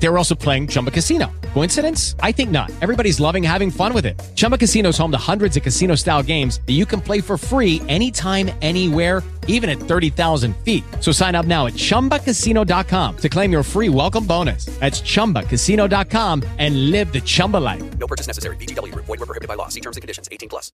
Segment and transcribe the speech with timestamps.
[0.00, 1.30] They were also playing Chumba Casino.
[1.54, 2.14] Coincidence?
[2.20, 2.70] I think not.
[2.80, 4.18] Everybody's loving having fun with it.
[4.36, 7.36] Chumba Casino is home to hundreds of casino style games that you can play for
[7.36, 10.84] free anytime, anywhere, even at 30,000 feet.
[11.00, 14.66] So sign up now at chumbacasino.com to claim your free welcome bonus.
[14.78, 17.98] That's chumbacasino.com and live the Chumba life.
[17.98, 18.56] No purchase necessary.
[18.56, 19.06] VGW Group.
[19.06, 19.68] Void were prohibited by law.
[19.68, 20.28] See terms and conditions.
[20.30, 20.70] 18 plus.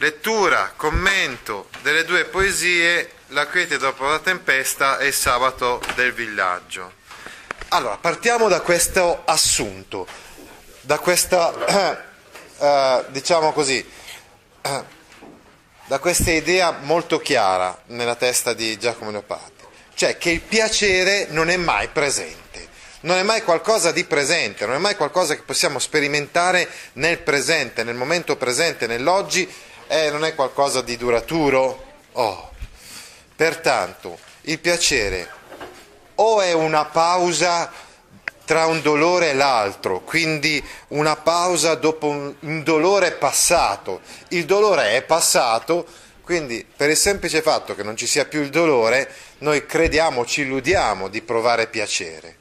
[0.00, 6.92] Lettura, commento delle due poesie La quiete dopo la tempesta e Il sabato del villaggio.
[7.70, 10.06] Allora, partiamo da questo assunto,
[10.80, 11.52] da questa,
[12.58, 13.86] eh, diciamo così,
[14.62, 14.82] eh,
[15.84, 21.50] da questa idea molto chiara nella testa di Giacomo Leopardi, cioè che il piacere non
[21.50, 22.68] è mai presente,
[23.00, 27.84] non è mai qualcosa di presente, non è mai qualcosa che possiamo sperimentare nel presente,
[27.84, 29.46] nel momento presente, nell'oggi,
[29.88, 31.84] eh, non è qualcosa di duraturo.
[32.12, 32.50] Oh.
[33.36, 35.36] Pertanto, il piacere
[36.20, 37.70] o è una pausa
[38.44, 44.00] tra un dolore e l'altro, quindi una pausa dopo un, un, dolore passato.
[44.28, 45.86] Il dolore è passato,
[46.22, 50.40] quindi per il semplice fatto che non ci sia più il dolore, noi crediamo, ci
[50.42, 52.36] illudiamo di provare piacere.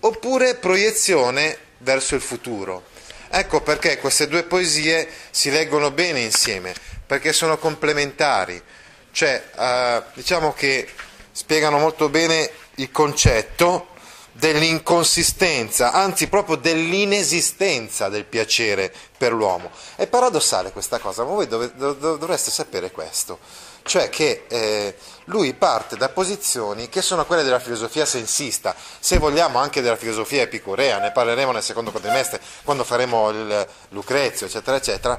[0.00, 2.84] Oppure proiezione verso il futuro.
[3.28, 6.72] Ecco perché queste due poesie si leggono bene insieme,
[7.04, 8.62] perché sono complementari,
[9.10, 10.88] cioè eh, diciamo che
[11.32, 13.88] spiegano molto bene il concetto
[14.32, 19.70] dell'inconsistenza, anzi proprio dell'inesistenza del piacere per l'uomo.
[19.94, 23.38] È paradossale questa cosa, ma voi dov- dov- dovreste sapere questo,
[23.82, 29.58] cioè che eh, lui parte da posizioni che sono quelle della filosofia sensista, se vogliamo
[29.58, 35.18] anche della filosofia epicurea, ne parleremo nel secondo quadrimestre quando faremo il Lucrezio, eccetera, eccetera,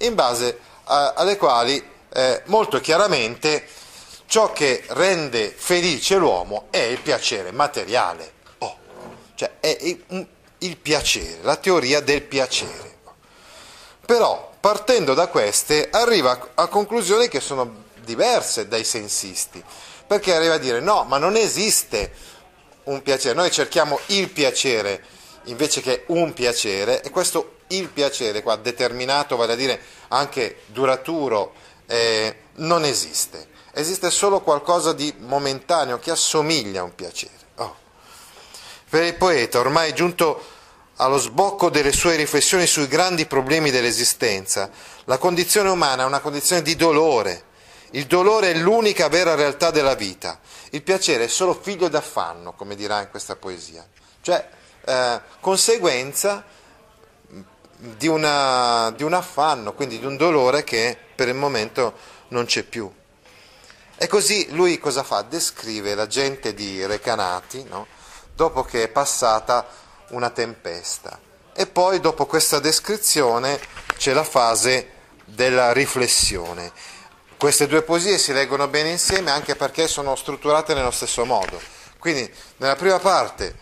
[0.00, 3.66] in base a- alle quali eh, molto chiaramente
[4.28, 8.36] ciò che rende felice l'uomo è il piacere materiale.
[9.34, 9.96] Cioè è
[10.58, 12.96] il piacere, la teoria del piacere.
[14.04, 19.62] Però partendo da queste arriva a conclusioni che sono diverse dai sensisti,
[20.06, 22.12] perché arriva a dire no, ma non esiste
[22.84, 25.04] un piacere, noi cerchiamo il piacere
[25.44, 27.00] invece che un piacere.
[27.02, 31.54] E questo il piacere qua determinato, vale a dire anche duraturo,
[31.86, 33.46] eh, non esiste,
[33.78, 37.36] esiste solo qualcosa di momentaneo che assomiglia a un piacere.
[38.88, 40.42] Per il poeta, ormai giunto
[40.96, 44.70] allo sbocco delle sue riflessioni sui grandi problemi dell'esistenza,
[45.04, 47.44] la condizione umana è una condizione di dolore.
[47.90, 50.40] Il dolore è l'unica vera realtà della vita.
[50.70, 53.86] Il piacere è solo figlio d'affanno, come dirà in questa poesia.
[54.20, 54.48] Cioè,
[54.84, 56.44] eh, conseguenza
[57.76, 61.94] di, una, di un affanno, quindi di un dolore che per il momento
[62.28, 62.90] non c'è più.
[64.00, 65.22] E così lui cosa fa?
[65.22, 67.86] Descrive la gente di Recanati, no?
[68.38, 69.66] dopo che è passata
[70.10, 71.18] una tempesta.
[71.52, 73.58] E poi dopo questa descrizione
[73.96, 74.92] c'è la fase
[75.24, 76.70] della riflessione.
[77.36, 81.60] Queste due poesie si leggono bene insieme anche perché sono strutturate nello stesso modo.
[81.98, 83.56] Quindi nella prima parte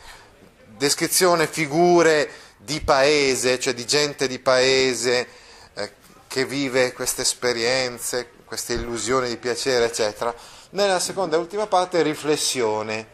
[0.67, 5.27] descrizione figure di paese, cioè di gente di paese
[5.73, 5.93] eh,
[6.29, 10.35] che vive queste esperienze, queste illusioni di piacere, eccetera.
[10.71, 13.09] Nella seconda e ultima parte riflessione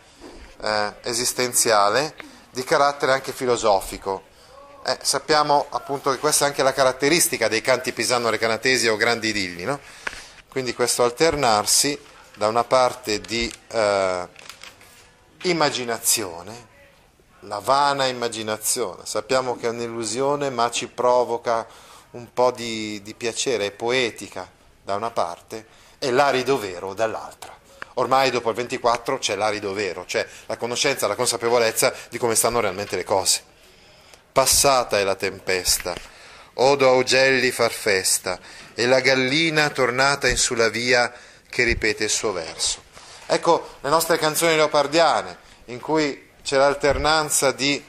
[0.61, 2.15] eh, esistenziale
[2.51, 4.31] di carattere anche filosofico.
[4.85, 9.65] Eh, sappiamo appunto che questa è anche la caratteristica dei canti pisano-recanatesi o grandi idilli,
[9.65, 9.81] no?
[10.49, 11.99] quindi questo alternarsi
[12.37, 14.29] da una parte di eh,
[15.43, 16.71] immaginazione,
[17.41, 21.67] la vana immaginazione, sappiamo che è un'illusione ma ci provoca
[22.13, 25.67] un po' di, di piacere, è poetica da una parte
[25.99, 27.57] e l'arido vero dall'altra.
[27.95, 32.61] Ormai dopo il 24 c'è l'arido vero, cioè la conoscenza, la consapevolezza di come stanno
[32.61, 33.43] realmente le cose.
[34.33, 35.95] Passata è la tempesta,
[36.55, 38.39] odo augelli far festa,
[38.75, 41.13] e la gallina tornata in sulla via
[41.49, 42.83] che ripete il suo verso.
[43.27, 47.83] Ecco le nostre canzoni leopardiane, in cui c'è l'alternanza di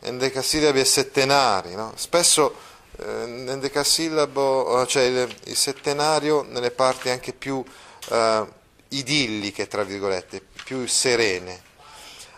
[0.00, 1.92] endecasillabi e settenari, no?
[1.96, 2.70] spesso
[3.04, 7.64] eh, l'endecasillabo, cioè il, il, settenario nelle parti anche più...
[8.10, 8.60] Eh,
[8.92, 11.70] idilliche, tra virgolette, più serene.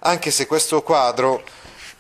[0.01, 1.43] Anche se questo quadro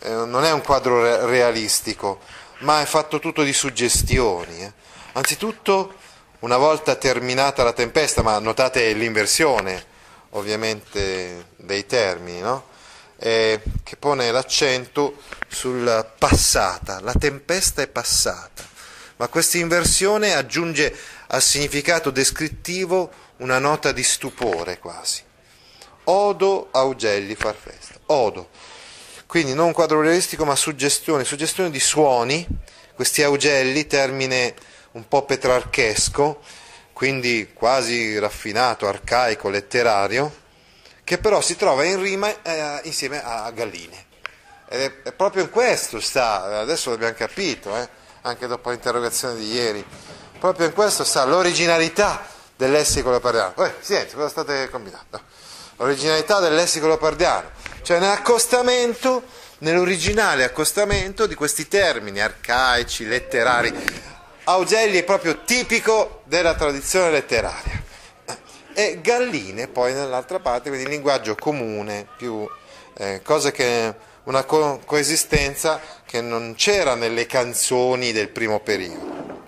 [0.00, 2.20] eh, non è un quadro re- realistico,
[2.61, 4.62] ma è fatto tutto di suggestioni.
[4.62, 4.72] Eh.
[5.12, 5.94] Anzitutto,
[6.40, 9.93] una volta terminata la tempesta, ma notate l'inversione
[10.31, 12.72] ovviamente dei termini, no?
[13.16, 15.19] Eh, che pone l'accento
[15.49, 18.72] sul passata, la tempesta è passata.
[19.16, 20.94] ma questa inversione aggiunge
[21.28, 25.22] al significato descrittivo una nota di stupore quasi.
[26.05, 27.94] Odo Augelli far festa.
[28.06, 28.50] Odo.
[29.26, 32.46] Quindi non quadro realistico ma suggestione, suggestione di suoni,
[32.94, 34.55] questi augelli, termine
[34.93, 36.40] un po' petrarchesco,
[36.93, 40.43] quindi quasi raffinato, arcaico, letterario,
[41.05, 44.12] che però si trova in rima eh, insieme a galline.
[44.67, 47.87] Ed è, proprio in questo sta, adesso l'abbiamo capito, eh,
[48.23, 49.85] anche dopo l'interrogazione di ieri,
[50.39, 53.55] proprio in questo sta l'originalità del lessico leopardiano.
[53.65, 55.21] Eh, silenzio, cosa state combinando?
[55.77, 57.50] L'originalità del lessico leopardiano,
[57.83, 59.25] cioè nell'accostamento,
[59.59, 63.73] nell'originale accostamento di questi termini arcaici, letterari.
[64.45, 67.83] Augelli è proprio tipico della tradizione letteraria
[68.75, 72.47] e galline poi nell'altra parte, quindi linguaggio comune, più
[72.94, 73.94] eh, cose che
[74.25, 79.43] una co- coesistenza che non c'era nelle canzoni del primo periodo.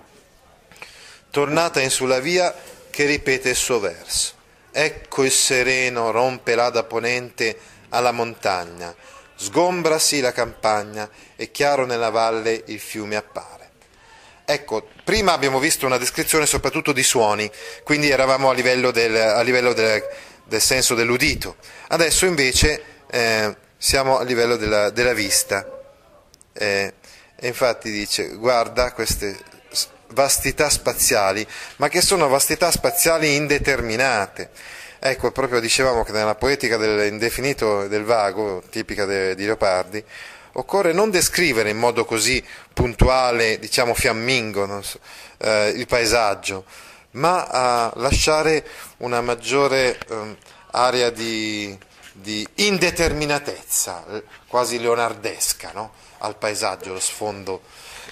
[1.29, 2.53] Tornata in sulla via
[2.89, 4.33] che ripete il suo verso.
[4.71, 7.57] Ecco il sereno rompe là da ponente
[7.89, 8.93] alla montagna,
[9.35, 13.56] sgombrasi la campagna e chiaro nella valle il fiume appare.
[14.49, 17.51] Ecco, prima abbiamo visto una descrizione soprattutto di suoni,
[17.83, 20.01] quindi eravamo a livello del, a livello del,
[20.45, 21.57] del senso dell'udito.
[21.89, 25.69] Adesso invece eh, siamo a livello della, della vista.
[26.53, 26.93] Eh,
[27.35, 29.37] e infatti dice, guarda queste
[30.11, 31.45] vastità spaziali,
[31.75, 34.51] ma che sono vastità spaziali indeterminate.
[34.99, 40.01] Ecco, proprio dicevamo che nella poetica dell'indefinito e del vago, tipica de, di Leopardi,
[40.57, 42.43] occorre non descrivere in modo così
[42.73, 44.99] puntuale, diciamo fiammingo, so,
[45.37, 46.65] eh, il paesaggio,
[47.11, 48.67] ma lasciare
[48.97, 50.37] una maggiore eh,
[50.71, 51.77] area di,
[52.11, 54.03] di, indeterminatezza,
[54.47, 55.93] quasi leonardesca, no?
[56.19, 57.61] al paesaggio, lo sfondo.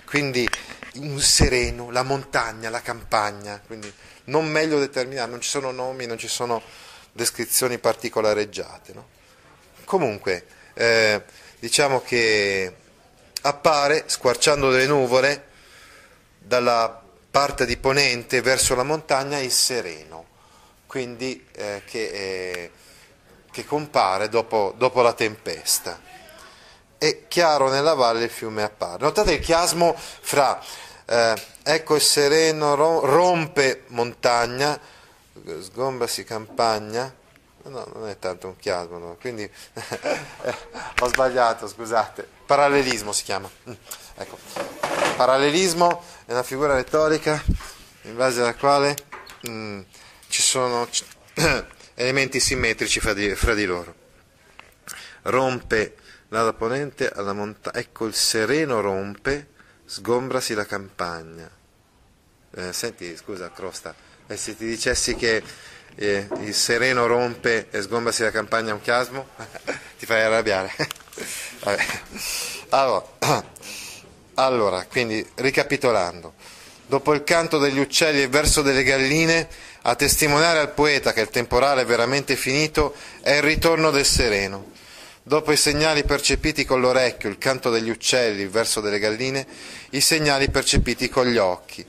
[0.06, 0.48] Quindi
[0.96, 3.92] un sereno, la montagna, la campagna, quindi
[4.26, 6.62] non meglio determinare, non ci sono nomi, non ci sono
[7.12, 8.94] descrizioni particolareggiate.
[8.94, 9.08] No?
[9.84, 11.24] Comunque, eh,
[11.60, 12.74] diciamo che
[13.42, 15.48] appare squarciando delle nuvole
[16.38, 20.26] dalla parte di ponente verso la montagna il sereno,
[20.86, 22.72] quindi eh, che, eh,
[23.52, 26.00] che, compare dopo, dopo, la tempesta.
[26.98, 29.04] E chiaro nella valle il fiume appare.
[29.04, 30.62] Notate il chiasmo fra
[31.08, 34.80] eh, ecco il sereno rompe montagna,
[35.60, 37.14] sgombrasi campagna,
[37.68, 39.18] No, non è tanto un chiasmo, no.
[39.20, 39.42] quindi
[39.74, 40.56] eh,
[41.00, 42.28] ho sbagliato, scusate.
[42.46, 43.50] Parallelismo si chiama.
[43.68, 43.74] Mm,
[44.16, 44.38] ecco.
[45.16, 47.44] Parallelismo è una figura retorica
[48.04, 48.96] in base alla quale
[49.42, 49.82] mh, mm,
[50.28, 50.88] ci sono
[51.96, 53.96] elementi simmetrici fra di, fra di loro.
[55.24, 55.96] Rompe
[56.30, 59.48] la ponente alla montagna, ecco il sereno rompe,
[59.86, 61.50] sgombrasi la campagna.
[62.52, 63.96] Eh, senti, scusa, Crosta,
[64.28, 65.42] e se ti dicessi che
[65.96, 69.28] eh, il sereno rompe e sgombrasi la campagna un chiasmo,
[69.98, 70.74] ti fai arrabbiare.
[72.70, 73.06] allora,
[74.36, 76.34] allora, quindi ricapitolando,
[76.86, 79.48] dopo il canto degli uccelli e il verso delle galline,
[79.84, 84.74] a testimoniare al poeta che il temporale è veramente finito è il ritorno del sereno.
[85.22, 89.46] Dopo i segnali percepiti con l'orecchio, il canto degli uccelli, il verso delle galline,
[89.92, 91.86] i segnali percepiti con gli occhi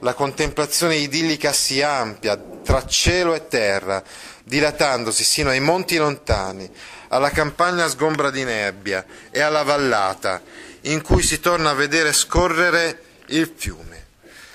[0.00, 4.02] la contemplazione idillica si ampia tra cielo e terra,
[4.44, 6.70] dilatandosi sino ai monti lontani,
[7.08, 10.42] alla campagna sgombra di nebbia e alla vallata,
[10.82, 14.04] in cui si torna a vedere scorrere il fiume.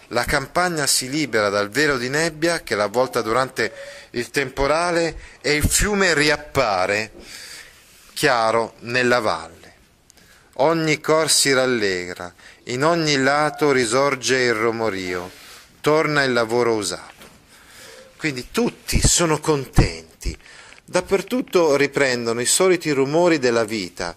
[0.07, 3.71] La campagna si libera dal velo di nebbia che l'avvolta durante
[4.11, 7.11] il temporale e il fiume riappare
[8.13, 9.59] chiaro nella valle.
[10.55, 12.33] Ogni cor si rallegra,
[12.65, 15.29] in ogni lato risorge il romorio,
[15.81, 17.09] torna il lavoro usato.
[18.17, 20.37] Quindi tutti sono contenti,
[20.85, 24.15] dappertutto riprendono i soliti rumori della vita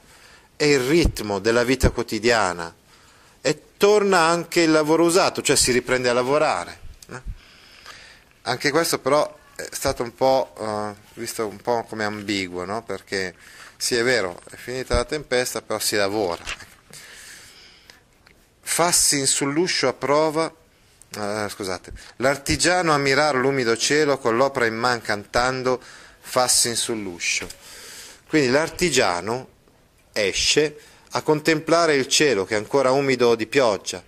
[0.56, 2.72] e il ritmo della vita quotidiana
[3.40, 6.82] e torna anche il lavoro usato, cioè si riprende a lavorare.
[8.42, 12.82] Anche questo però è stato un po' uh, visto un po' come ambiguo, no?
[12.82, 13.34] perché
[13.76, 16.44] sì, è vero, è finita la tempesta, però si lavora.
[18.66, 20.52] Fassi sull'uscio a prova,
[21.16, 25.80] eh, scusate, l'artigiano a mirar l'umido cielo con l'opera in man cantando
[26.20, 27.46] Fassin sull'uscio.
[28.26, 29.48] Quindi l'artigiano
[30.12, 30.76] esce
[31.10, 34.02] a contemplare il cielo che è ancora umido di pioggia,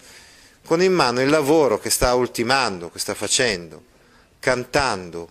[0.65, 3.85] con in mano il lavoro che sta ultimando, che sta facendo,
[4.41, 5.31] cantando,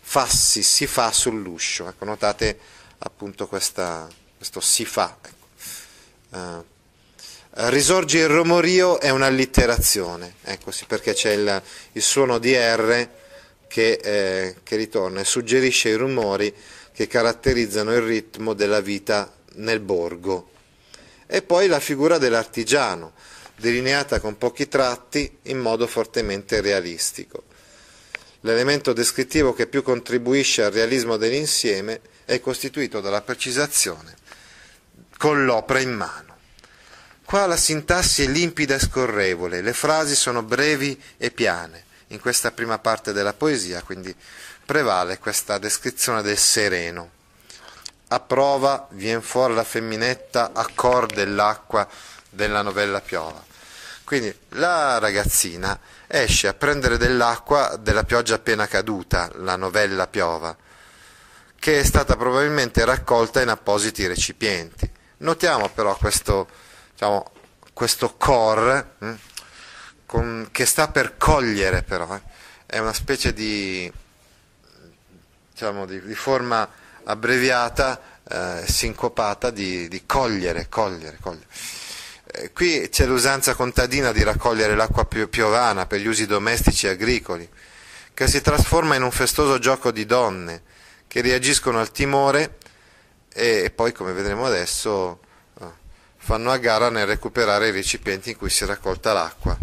[0.00, 1.88] fassi, si fa sull'uscio.
[1.88, 2.58] Ecco, notate
[2.98, 5.18] appunto questa, questo si fa.
[5.20, 5.36] Ecco.
[6.30, 6.64] Uh,
[7.66, 11.62] risorge il romorio è un'allitterazione, ecco sì, perché c'è il,
[11.92, 13.08] il, suono di R
[13.66, 16.54] che, eh, che ritorna e suggerisce i rumori
[16.92, 20.50] che caratterizzano il ritmo della vita nel borgo.
[21.26, 23.12] E poi la figura dell'artigiano,
[23.56, 27.42] delineata con pochi tratti in modo fortemente realistico.
[28.42, 34.14] L'elemento descrittivo che più contribuisce al realismo dell'insieme è costituito dalla precisazione
[35.16, 36.27] con l'opera in mano.
[37.28, 42.52] Qua la sintassi è limpida e scorrevole, le frasi sono brevi e piane in questa
[42.52, 44.16] prima parte della poesia, quindi
[44.64, 47.10] prevale questa descrizione del sereno.
[48.08, 51.86] A prova viene fuori la femminetta a cor dell'acqua
[52.30, 53.44] della novella Piova.
[54.04, 60.56] Quindi la ragazzina esce a prendere dell'acqua della pioggia appena caduta, la novella Piova,
[61.58, 64.90] che è stata probabilmente raccolta in appositi recipienti.
[65.18, 66.48] Notiamo però questo,
[66.98, 67.30] diciamo,
[67.72, 69.14] questo core hm,
[70.04, 72.20] con, che sta per cogliere però, eh.
[72.66, 73.90] è una specie di,
[75.52, 76.68] diciamo, di, di forma
[77.04, 81.46] abbreviata, eh, sincopata di, di cogliere, cogliere, cogliere.
[82.32, 87.48] Eh, qui c'è l'usanza contadina di raccogliere l'acqua piovana per gli usi domestici e agricoli,
[88.12, 90.62] che si trasforma in un festoso gioco di donne
[91.06, 92.58] che reagiscono al timore
[93.32, 95.20] e poi, come vedremo adesso,
[96.28, 99.56] fanno a gara nel recuperare i recipienti in cui si è raccolta l'acqua.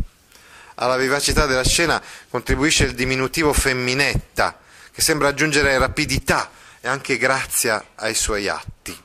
[0.78, 4.58] Alla vivacità della scena contribuisce il diminutivo femminetta,
[4.92, 6.50] che sembra aggiungere rapidità
[6.82, 9.00] e anche grazia ai suoi atti.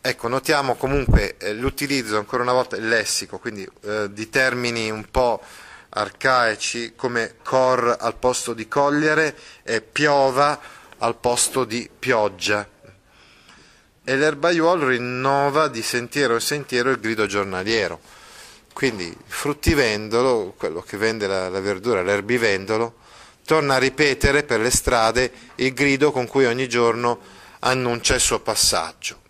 [0.00, 5.04] Ecco, notiamo comunque eh, l'utilizzo, ancora una volta, il lessico, quindi eh, di termini un
[5.10, 5.42] po'
[5.88, 10.60] arcaici come cor al posto di cogliere e piova
[10.98, 12.74] al posto di pioggia.
[14.08, 17.98] E l'erbaiuolo rinnova di sentiero in sentiero il grido giornaliero.
[18.72, 22.98] Quindi il fruttivendolo, quello che vende la, la verdura, l'erbivendolo,
[23.44, 27.18] torna a ripetere per le strade il grido con cui ogni giorno
[27.58, 29.20] annuncia il suo passaggio.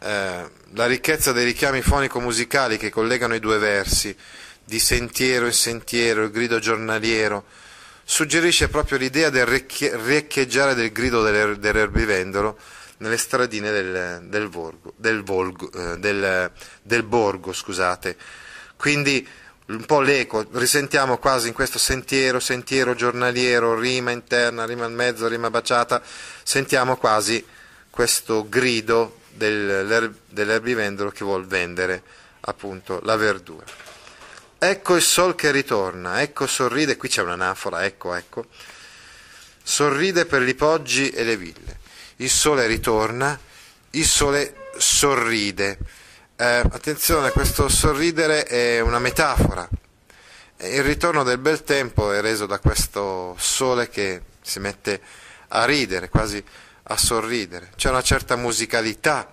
[0.00, 4.16] Eh, la ricchezza dei richiami fonico-musicali che collegano i due versi,
[4.64, 7.44] di sentiero in sentiero, il grido giornaliero,
[8.02, 12.58] suggerisce proprio l'idea del riecheggiare del grido dell'erbivendolo
[13.02, 16.50] nelle stradine del, del, Vorgo, del, Volgo, eh, del,
[16.82, 17.52] del borgo.
[17.52, 18.16] Scusate.
[18.76, 19.28] Quindi
[19.66, 25.28] un po' l'eco, risentiamo quasi in questo sentiero, sentiero giornaliero, rima interna, rima al mezzo,
[25.28, 26.02] rima baciata,
[26.42, 27.44] sentiamo quasi
[27.88, 32.02] questo grido del, dell'erbivendolo che vuol vendere
[32.40, 33.64] appunto la verdura.
[34.58, 38.46] Ecco il sol che ritorna, ecco sorride, qui c'è un'anafora, ecco, ecco,
[39.62, 41.80] sorride per i poggi e le ville.
[42.22, 43.36] Il sole ritorna,
[43.90, 45.76] il sole sorride.
[46.36, 49.68] Eh, attenzione, questo sorridere è una metafora.
[50.58, 55.00] Il ritorno del bel tempo è reso da questo sole che si mette
[55.48, 56.40] a ridere, quasi
[56.84, 59.28] a sorridere, c'è una certa musicalità,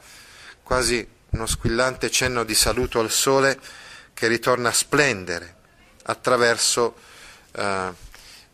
[0.63, 3.59] quasi uno squillante cenno di saluto al sole
[4.15, 5.57] che ritorna a splendere
[6.05, 6.95] attraverso
[7.51, 8.07] eh,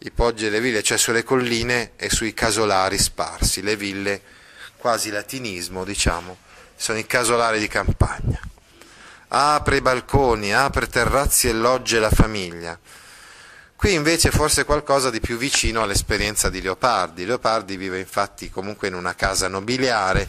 [0.05, 4.21] i poggi e le ville, cioè sulle colline e sui casolari sparsi, le ville
[4.77, 6.37] quasi latinismo, diciamo,
[6.75, 8.39] sono i casolari di campagna.
[9.27, 12.79] Apre i balconi, apre terrazzi e logge la famiglia
[13.75, 17.25] Qui invece forse qualcosa di più vicino all'esperienza di Leopardi.
[17.25, 20.27] Leopardi vive infatti comunque in una casa nobiliare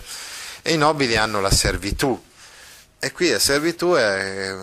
[0.62, 2.22] e i nobili hanno la servitù.
[2.98, 4.54] E qui la servitù è,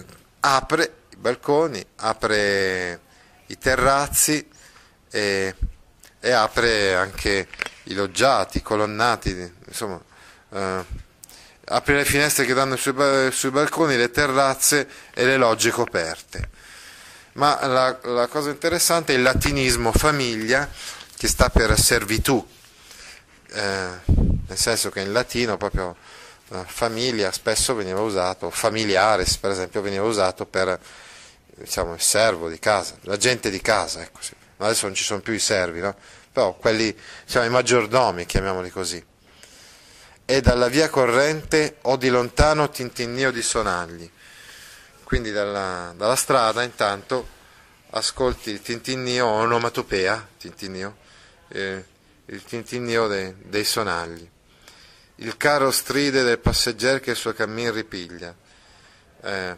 [0.41, 3.00] apre i balconi, apre
[3.48, 4.46] i terrazzi
[5.13, 5.55] e,
[6.20, 7.48] e apre anche
[7.84, 10.01] i loggiati, i colonnati, insomma,
[10.51, 10.86] eh,
[11.65, 12.93] apre le finestre che danno sui,
[13.32, 16.62] sui balconi, le terrazze e le logge coperte
[17.34, 20.70] ma la, la cosa interessante è il latinismo famiglia
[21.17, 22.46] che sta per servitù,
[23.51, 25.96] eh, nel senso che in latino proprio
[26.50, 30.79] eh, famiglia spesso veniva usato, familiares per esempio veniva usato per
[31.55, 34.20] diciamo, il servo di casa, la gente di casa, ecco.
[34.58, 35.96] Adesso non ci sono più i servi, no?
[36.32, 36.96] però quelli,
[37.26, 39.04] diciamo, i maggiordomi, chiamiamoli così.
[40.26, 44.12] E dalla via corrente o di lontano tintinnio di sonagli
[45.14, 47.28] quindi dalla, dalla strada intanto
[47.92, 50.98] ascolti il tintinnio onomatopea, tintinnio,
[51.50, 51.86] eh,
[52.26, 54.28] il tintinnio de, dei sonagli,
[55.18, 58.36] il caro stride del passeggero che il suo cammin ripiglia,
[59.22, 59.56] eh,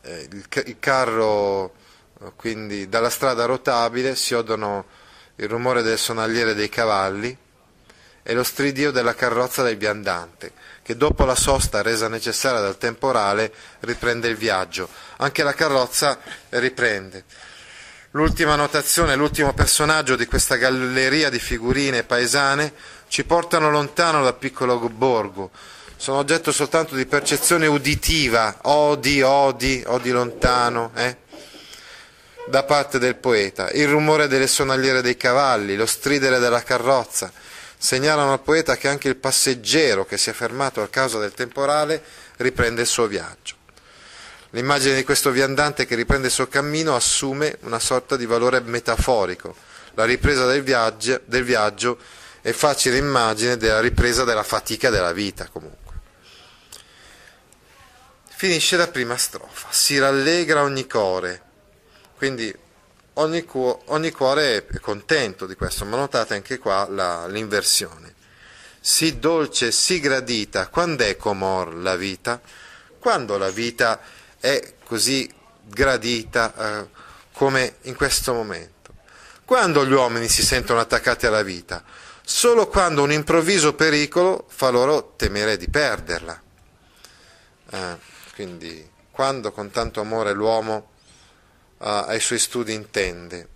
[0.00, 1.74] eh, il, il, carro
[2.36, 4.86] quindi dalla strada rotabile si odono
[5.36, 7.36] il rumore del sonagliere dei cavalli
[8.24, 10.52] è lo stridio della carrozza del viandante,
[10.82, 14.88] che dopo la sosta resa necessaria dal temporale riprende il viaggio.
[15.18, 17.24] Anche la carrozza riprende.
[18.12, 22.72] L'ultima notazione, l'ultimo personaggio di questa galleria di figurine paesane
[23.08, 25.50] ci portano lontano dal piccolo borgo.
[25.96, 31.16] Sono oggetto soltanto di percezione uditiva, odi, odi, odi lontano, eh?
[32.46, 33.70] Da parte del poeta.
[33.70, 37.32] Il rumore delle sonagliere dei cavalli, lo stridere della carrozza,
[37.76, 42.02] segnalano al poeta che anche il passeggero che si è fermato a causa del temporale
[42.36, 43.56] riprende il suo viaggio.
[44.50, 49.54] L'immagine di questo viandante che riprende il suo cammino assume una sorta di valore metaforico.
[49.94, 51.98] La ripresa del viaggio, del viaggio
[52.40, 55.82] è facile immagine della ripresa della fatica della vita comunque.
[58.36, 61.43] Finisce la prima strofa, si rallegra ogni core,
[62.24, 62.56] quindi
[63.14, 68.14] ogni, cu- ogni cuore è contento di questo, ma notate anche qua la, l'inversione.
[68.80, 72.40] Si dolce, si gradita, quando è comor la vita?
[72.98, 74.00] Quando la vita
[74.40, 75.30] è così
[75.64, 76.88] gradita eh,
[77.32, 78.94] come in questo momento?
[79.44, 81.84] Quando gli uomini si sentono attaccati alla vita?
[82.22, 86.42] Solo quando un improvviso pericolo fa loro temere di perderla.
[87.70, 87.96] Eh,
[88.32, 90.92] quindi quando con tanto amore l'uomo
[91.84, 93.48] ai suoi studi intende,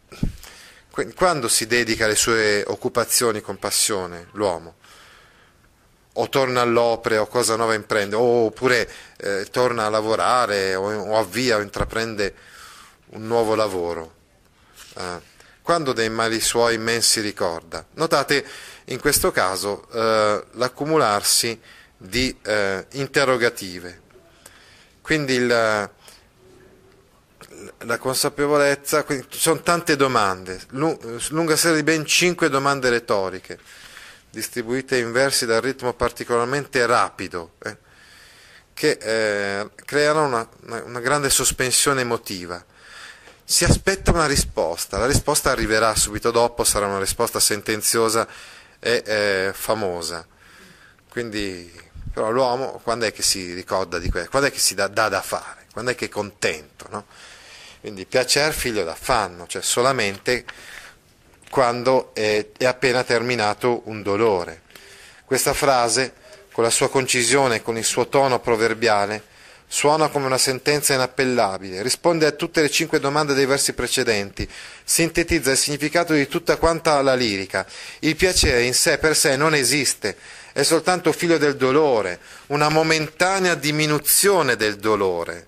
[1.15, 4.75] quando si dedica alle sue occupazioni con passione l'uomo,
[6.13, 11.57] o torna all'opera o cosa nuova imprende, oppure eh, torna a lavorare o, o, avvia
[11.57, 12.35] o intraprende
[13.11, 14.15] un nuovo lavoro.
[14.97, 17.85] Eh, quando dei mali suoi immensi ricorda.
[17.95, 18.45] Notate
[18.87, 21.61] in questo caso eh, l'accumularsi
[21.97, 24.01] di eh, interrogative.
[25.03, 25.91] Quindi il,
[27.81, 33.59] la consapevolezza, ci sono tante domande, lunga serie di ben cinque domande retoriche,
[34.31, 37.77] distribuite in versi dal ritmo particolarmente rapido, eh,
[38.75, 40.49] che eh, creano una,
[40.85, 42.65] una, grande sospensione emotiva.
[43.45, 48.29] Si aspetta una risposta, la risposta arriverà subito dopo, sarà una risposta sentenziosa
[48.79, 50.27] e eh, famosa.
[51.09, 51.73] Quindi,
[52.13, 54.31] però l'uomo quando è che si ricorda di questo?
[54.31, 55.67] Quando è che si dà, dà da fare?
[55.73, 56.87] Quando è che è contento?
[56.91, 57.07] No?
[57.81, 60.45] Quindi piacer figlio d'affanno, cioè solamente
[61.51, 64.63] quando è, è appena terminato un dolore.
[65.25, 66.13] Questa frase,
[66.53, 69.23] con la sua concisione e con il suo tono proverbiale,
[69.71, 74.49] suona come una sentenza inappellabile, risponde a tutte le cinque domande dei versi precedenti,
[74.83, 77.67] sintetizza il significato di tutta quanta la lirica.
[78.01, 80.17] Il piacere in sé per sé non esiste,
[80.53, 85.47] è soltanto figlio del dolore, una momentanea diminuzione del dolore.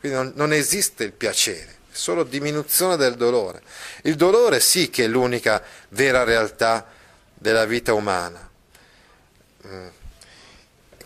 [0.00, 3.60] Quindi non, non esiste il piacere, è solo diminuzione del dolore.
[4.02, 6.86] Il dolore sì che è l'unica vera realtà
[7.34, 8.48] della vita umana.
[9.66, 9.86] Mm.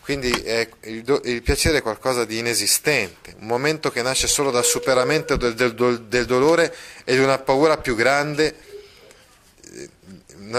[0.00, 4.50] Quindi è, il, do, il, piacere è qualcosa di inesistente, un momento che nasce solo
[4.50, 6.72] dal superamento del, del, del dolore
[7.04, 8.54] e di una paura più grande,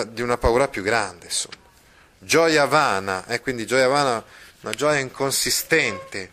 [0.07, 1.55] di una paura più grande, insomma.
[2.17, 4.21] Gioia vana, eh, quindi gioia vana,
[4.61, 6.31] una gioia inconsistente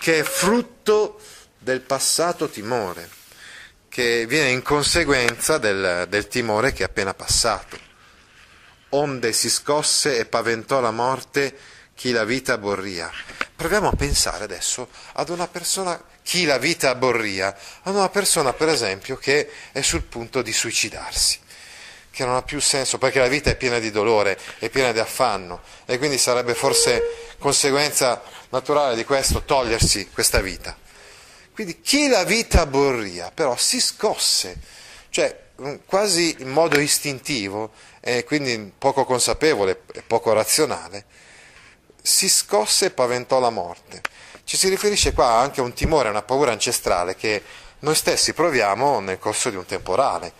[0.00, 1.20] che è frutto
[1.58, 3.08] del passato timore,
[3.90, 7.78] che viene in conseguenza del, del timore che è appena passato.
[8.92, 11.54] Onde si scosse e paventò la morte
[11.94, 13.10] chi la vita aborria.
[13.54, 18.70] Proviamo a pensare adesso ad una persona, chi la vita aborria, ad una persona per
[18.70, 21.38] esempio che è sul punto di suicidarsi,
[22.10, 24.98] che non ha più senso perché la vita è piena di dolore, è piena di
[24.98, 30.76] affanno e quindi sarebbe forse conseguenza naturale di questo togliersi questa vita.
[31.52, 34.58] Quindi chi la vita aborria però si scosse,
[35.10, 41.04] cioè mm, quasi in modo istintivo e quindi poco consapevole e poco razionale,
[42.02, 44.00] si scosse e paventò la morte.
[44.44, 47.42] Ci si riferisce qua anche a un timore, a una paura ancestrale che
[47.80, 50.32] noi stessi proviamo nel corso di un temporale,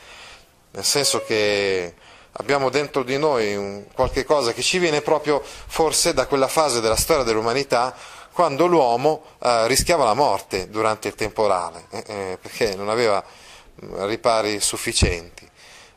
[0.73, 1.94] nel senso che
[2.32, 6.96] abbiamo dentro di noi qualche cosa che ci viene proprio forse da quella fase della
[6.96, 7.94] storia dell'umanità
[8.32, 14.04] quando l'uomo eh, rischiava la morte durante il temporale, eh, eh, perché non aveva mm,
[14.06, 15.48] ripari sufficienti.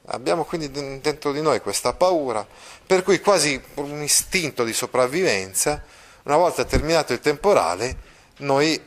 [0.07, 0.69] Abbiamo quindi
[0.99, 2.45] dentro di noi questa paura,
[2.85, 5.81] per cui quasi un istinto di sopravvivenza,
[6.23, 7.95] una volta terminato il temporale,
[8.37, 8.81] noi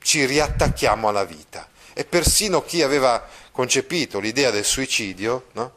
[0.00, 1.68] ci riattacchiamo alla vita.
[1.92, 5.72] E persino chi aveva concepito l'idea del suicidio, no?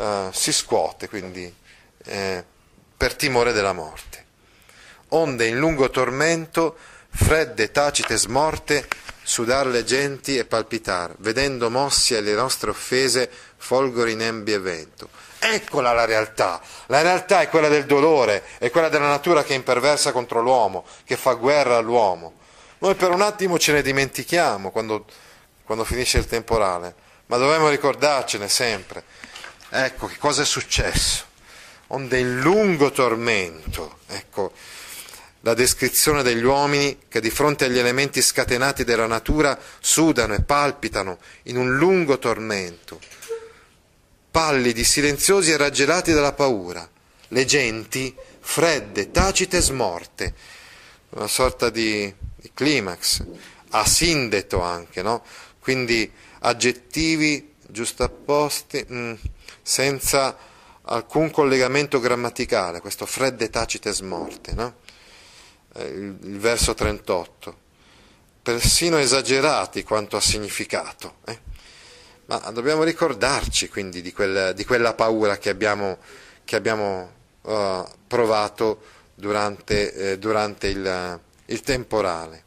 [0.00, 1.52] Uh, si scuote quindi
[2.04, 2.44] eh,
[2.96, 4.26] per timore della morte.
[5.08, 6.76] Onde in lungo tormento,
[7.08, 8.86] fredde, tacite smorte,
[9.22, 15.08] sudar le genti e palpitar, vedendo mossi alle nostre offese, folgori nembi e vento.
[15.38, 16.60] Eccola la realtà.
[16.86, 20.84] La realtà è quella del dolore, è quella della natura che è imperversa contro l'uomo,
[21.04, 22.34] che fa guerra all'uomo.
[22.78, 25.04] Noi per un attimo ce ne dimentichiamo quando,
[25.64, 26.94] quando finisce il temporale,
[27.26, 29.04] ma dobbiamo ricordarcene sempre.
[29.70, 31.24] Ecco che cosa è successo.
[31.88, 34.52] Onde in lungo tormento, ecco,
[35.40, 41.18] la descrizione degli uomini che di fronte agli elementi scatenati della natura sudano e palpitano
[41.44, 43.00] in un lungo tormento,
[44.30, 46.88] pallidi, silenziosi e raggelati dalla paura,
[47.28, 50.34] le genti fredde, tacite e smorte,
[51.10, 53.24] una sorta di, di climax,
[53.70, 55.24] asindeto anche, no?
[55.58, 59.14] quindi aggettivi giustapposti mh, mm,
[59.62, 60.36] senza
[60.82, 64.52] alcun collegamento grammaticale, questo fredde, tacite smorte.
[64.52, 64.74] No?
[65.74, 67.58] Eh, il, il, verso 38,
[68.42, 71.16] persino esagerati quanto a significato.
[71.24, 71.38] Eh?
[72.26, 75.98] Ma dobbiamo ricordarci quindi di, quel, di quella paura che abbiamo,
[76.44, 77.10] che abbiamo
[77.42, 78.82] uh, provato
[79.14, 82.44] durante, eh, durante il, il, temporale.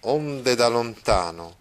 [0.00, 1.58] Onde da lontano.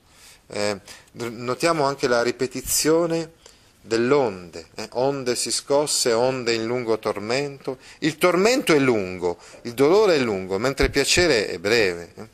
[0.53, 0.79] Eh,
[1.13, 3.39] notiamo anche la ripetizione
[3.81, 4.89] dell'onde, eh?
[4.93, 7.77] onde si scosse, onde in lungo tormento.
[7.99, 12.13] Il tormento è lungo, il dolore è lungo, mentre il piacere è breve.
[12.15, 12.27] Eh?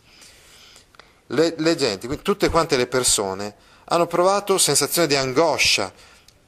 [1.28, 5.92] Le, le genti, tutte quante le persone, hanno provato sensazione di angoscia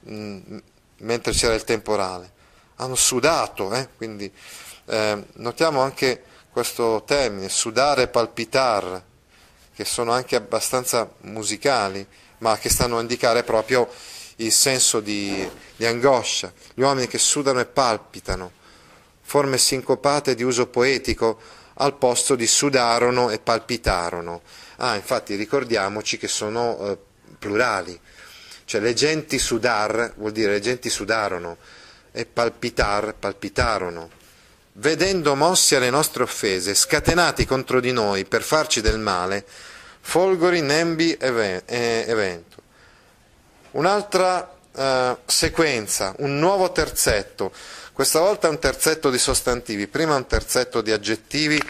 [0.02, 0.58] mh, mm,
[0.98, 2.32] mentre c'era il temporale,
[2.78, 3.90] hanno sudato, eh?
[3.96, 4.32] quindi
[4.86, 9.04] eh, notiamo anche questo termine, sudare e palpitar,
[9.80, 12.06] che sono anche abbastanza musicali,
[12.40, 13.88] ma che stanno a indicare proprio
[14.36, 18.52] il senso di, di angoscia, gli uomini che sudano e palpitano,
[19.22, 21.40] forme sincopate di uso poetico
[21.76, 24.42] al posto di sudarono e palpitarono.
[24.80, 26.98] Ah, infatti ricordiamoci che sono eh,
[27.40, 27.98] plurali,
[28.66, 31.56] cioè le genti sudar vuol dire le genti sudarono
[32.12, 34.10] e palpitar palpitarono.
[34.80, 39.46] Vedendo mossi alle nostre offese, scatenati contro di noi per farci del male,
[40.00, 42.56] folgori nembi evento.
[43.72, 47.52] Un'altra eh, sequenza, un nuovo terzetto,
[47.92, 51.62] questa volta un terzetto di sostantivi, prima un terzetto di aggettivi,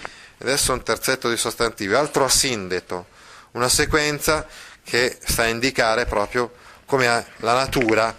[0.42, 3.08] adesso un terzetto di sostantivi, altro asindeto,
[3.54, 4.46] una sequenza
[4.84, 6.52] che sta a indicare proprio
[6.86, 8.16] come la natura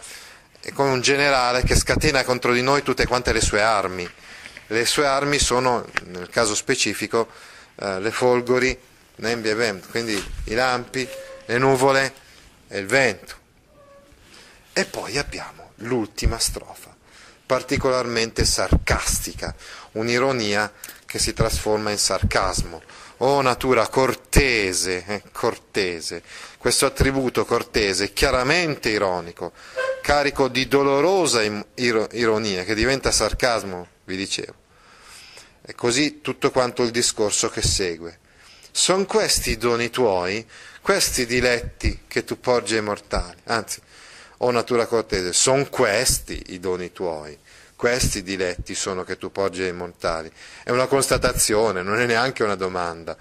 [0.58, 4.18] è come un generale che scatena contro di noi tutte quante le sue armi.
[4.72, 7.28] Le sue armi sono, nel caso specifico,
[7.74, 8.78] eh, le folgori,
[9.90, 11.08] quindi i lampi,
[11.46, 12.14] le nuvole
[12.68, 13.34] e il vento.
[14.72, 16.94] E poi abbiamo l'ultima strofa,
[17.44, 19.52] particolarmente sarcastica,
[19.92, 20.72] un'ironia
[21.04, 22.80] che si trasforma in sarcasmo.
[23.18, 26.22] Oh natura cortese, eh, cortese,
[26.58, 29.50] questo attributo cortese chiaramente ironico,
[30.00, 31.42] carico di dolorosa
[31.74, 34.59] ironia che diventa sarcasmo, vi dicevo.
[35.70, 38.18] E così tutto quanto il discorso che segue.
[38.72, 40.44] Sono questi i doni tuoi,
[40.80, 43.80] questi diletti che tu porgi ai mortali, anzi,
[44.38, 47.38] o natura cortese, sono questi i doni tuoi,
[47.76, 50.28] questi diletti sono che tu poggi ai mortali.
[50.64, 53.16] È una constatazione, non è neanche una domanda.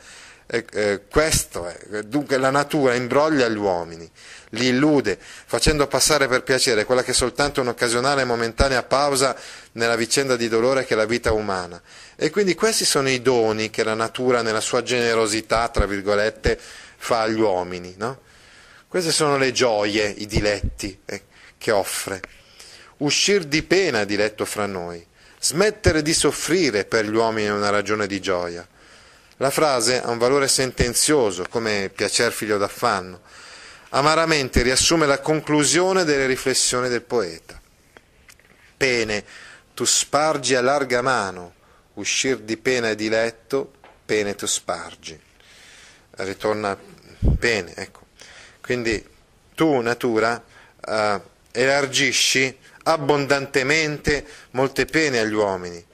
[0.51, 4.09] Eh, questo è, dunque la natura imbroglia gli uomini,
[4.51, 9.35] li illude, facendo passare per piacere quella che è soltanto un'occasionale e momentanea pausa
[9.73, 11.79] nella vicenda di dolore che è la vita umana.
[12.15, 16.59] E quindi questi sono i doni che la natura nella sua generosità, tra virgolette,
[16.97, 17.93] fa agli uomini.
[17.95, 18.19] No?
[18.87, 21.25] Queste sono le gioie, i diletti eh,
[21.59, 22.21] che offre.
[22.97, 25.05] Uscir di pena, diletto fra noi.
[25.39, 28.67] Smettere di soffrire per gli uomini è una ragione di gioia.
[29.41, 33.21] La frase ha un valore sentenzioso, come piacer figlio d'affanno.
[33.91, 37.59] Amaramente riassume la conclusione delle riflessioni del poeta.
[38.75, 39.23] Pene,
[39.73, 41.53] tu spargi a larga mano,
[41.93, 43.71] uscir di pena e diletto,
[44.05, 45.17] pene tu spargi.
[46.11, 46.77] Ritorna
[47.39, 48.07] pene, ecco.
[48.59, 49.07] Quindi
[49.55, 50.43] tu, natura,
[50.85, 51.21] eh,
[51.53, 55.85] elargisci abbondantemente molte pene agli uomini.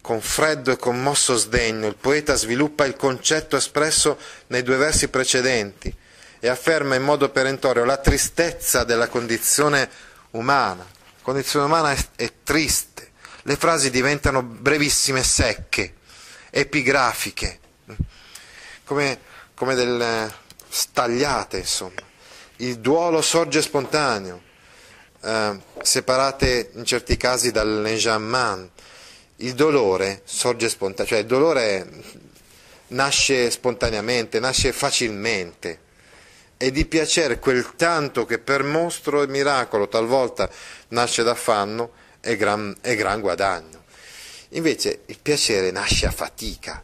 [0.00, 5.94] Con freddo e commosso sdegno il poeta sviluppa il concetto espresso nei due versi precedenti
[6.40, 9.88] e afferma in modo perentorio la tristezza della condizione
[10.30, 10.82] umana.
[10.82, 13.10] La condizione umana è, triste,
[13.42, 15.94] le frasi diventano brevissime secche,
[16.48, 17.58] epigrafiche,
[18.84, 19.20] come,
[19.54, 20.32] come del,
[20.70, 22.08] stagliate, insomma.
[22.56, 24.42] Il duolo sorge spontaneo,
[25.22, 28.70] eh, separate in certi casi dall'enjambment.
[29.42, 31.88] Il dolore sorge spontaneo, cioè il dolore
[32.88, 35.88] nasce spontaneamente, nasce facilmente.
[36.58, 40.50] E di piacere quel tanto che per mostro e miracolo talvolta
[40.88, 43.84] nasce d'affanno è gran, è gran guadagno.
[44.50, 46.82] Invece il piacere nasce a fatica,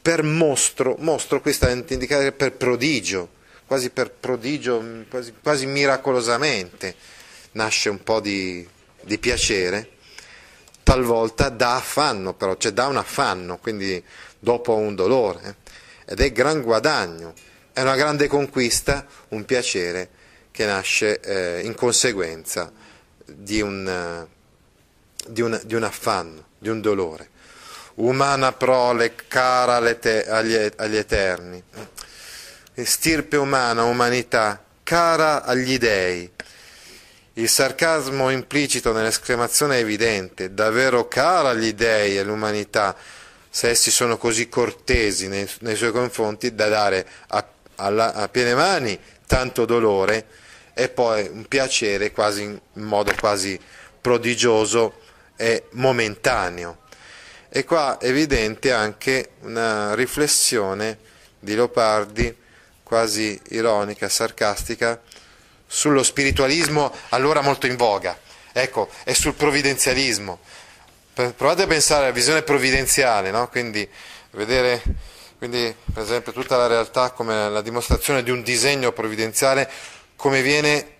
[0.00, 3.28] per mostro, mostro qui sta a indicare per prodigio,
[3.66, 6.94] quasi per prodigio, quasi, quasi miracolosamente
[7.52, 8.66] nasce un po' di,
[9.02, 9.90] di piacere,
[10.84, 14.00] talvolta dà affanno però, cioè dà un affanno, quindi
[14.38, 16.12] dopo un dolore, eh?
[16.12, 17.34] ed è gran guadagno,
[17.72, 20.08] è una grande conquista, un piacere
[20.52, 22.70] che nasce eh, in conseguenza
[23.24, 27.30] di un, uh, di, un, di un, affanno, di un dolore.
[27.94, 31.62] Umana prole cara agli, agli eterni,
[32.74, 36.30] stirpe umana, umanità, cara agli dei.
[37.36, 42.94] Il sarcasmo implicito nell'esclamazione è evidente, davvero cara agli dei e l'umanità,
[43.50, 47.44] se essi sono così cortesi nei, nei suoi confronti da dare a,
[47.76, 50.26] alla, a, piene mani tanto dolore
[50.74, 53.58] e poi un piacere quasi in modo quasi
[54.00, 55.00] prodigioso
[55.34, 56.82] e momentaneo.
[57.48, 60.98] E qua è evidente anche una riflessione
[61.40, 62.42] di Leopardi
[62.84, 65.02] quasi ironica, sarcastica,
[65.74, 68.16] sullo spiritualismo allora molto in voga,
[68.52, 70.38] ecco, e sul provvidenzialismo
[71.36, 73.48] provate a pensare alla visione provvidenziale, no?
[73.48, 73.88] quindi
[74.30, 74.82] vedere
[75.36, 79.68] quindi, per esempio tutta la realtà come la dimostrazione di un disegno provvidenziale
[80.16, 80.92] come viene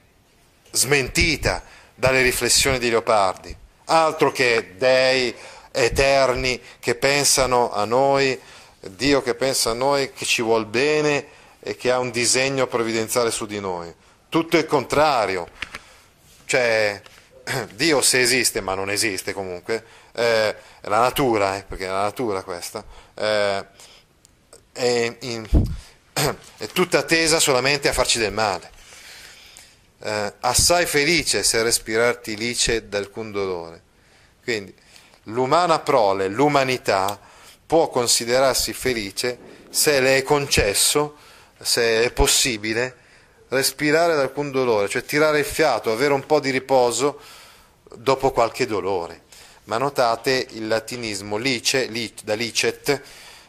[0.71, 1.63] smentita
[1.95, 3.57] dalle riflessioni di Leopardi,
[3.87, 5.35] altro che dei
[5.71, 8.39] eterni che pensano a noi,
[8.81, 11.27] Dio che pensa a noi, che ci vuol bene
[11.61, 13.95] e che ha un disegno provvidenziale su di noi.
[14.35, 15.49] Tutto il contrario,
[16.45, 17.01] cioè
[17.75, 22.43] Dio se esiste, ma non esiste comunque, eh, la natura, eh, perché è la natura
[22.43, 23.65] questa, eh,
[24.73, 25.49] è, in,
[26.59, 28.73] è, tutta tesa solamente a farci del male.
[30.03, 33.83] Eh, assai felice se respirarti lice d'alcun dolore.
[34.43, 34.75] Quindi
[35.27, 37.21] l'umana prole, l'umanità,
[37.65, 39.39] può considerarsi felice
[39.71, 41.19] se le è concesso,
[41.57, 43.03] se è possibile,
[43.55, 47.21] respirare da alcun dolore, cioè tirare il fiato, avere un po' di riposo
[47.97, 49.23] dopo qualche dolore
[49.65, 53.01] ma notate il latinismo lice, lic, da licet,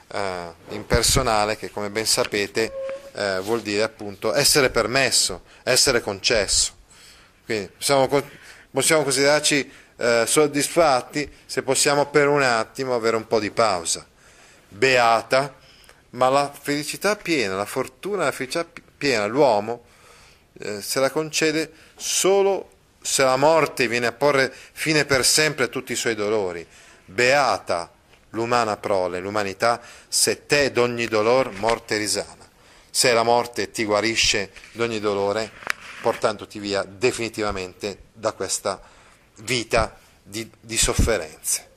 [0.07, 2.71] eh, impersonale, che come ben sapete
[3.13, 6.73] eh, vuol dire appunto essere permesso, essere concesso.
[7.43, 8.07] Quindi possiamo,
[8.71, 14.05] possiamo considerarci eh, soddisfatti se possiamo per un attimo avere un po' di pausa.
[14.67, 15.53] Beata,
[16.11, 18.65] ma la felicità piena, la fortuna, la felicità
[18.97, 19.83] piena, l'uomo
[20.59, 22.69] eh, se la concede solo
[23.01, 26.65] se la morte viene a porre fine per sempre a tutti i suoi dolori.
[27.05, 27.91] Beata
[28.31, 32.49] l'umana prole, l'umanità, se te d'ogni dolor morte risana.
[32.89, 35.51] Se la morte ti guarisce d'ogni dolore,
[36.01, 38.81] portandoti via definitivamente da questa
[39.37, 41.73] vita di, di sofferenze.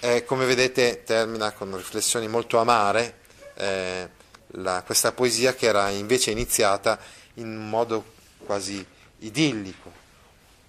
[0.00, 3.20] Eh, come vedete termina con riflessioni molto amare
[3.54, 4.08] eh,
[4.48, 6.98] la, questa poesia che era invece iniziata
[7.34, 8.12] in modo
[8.44, 8.84] quasi
[9.18, 9.90] idillico,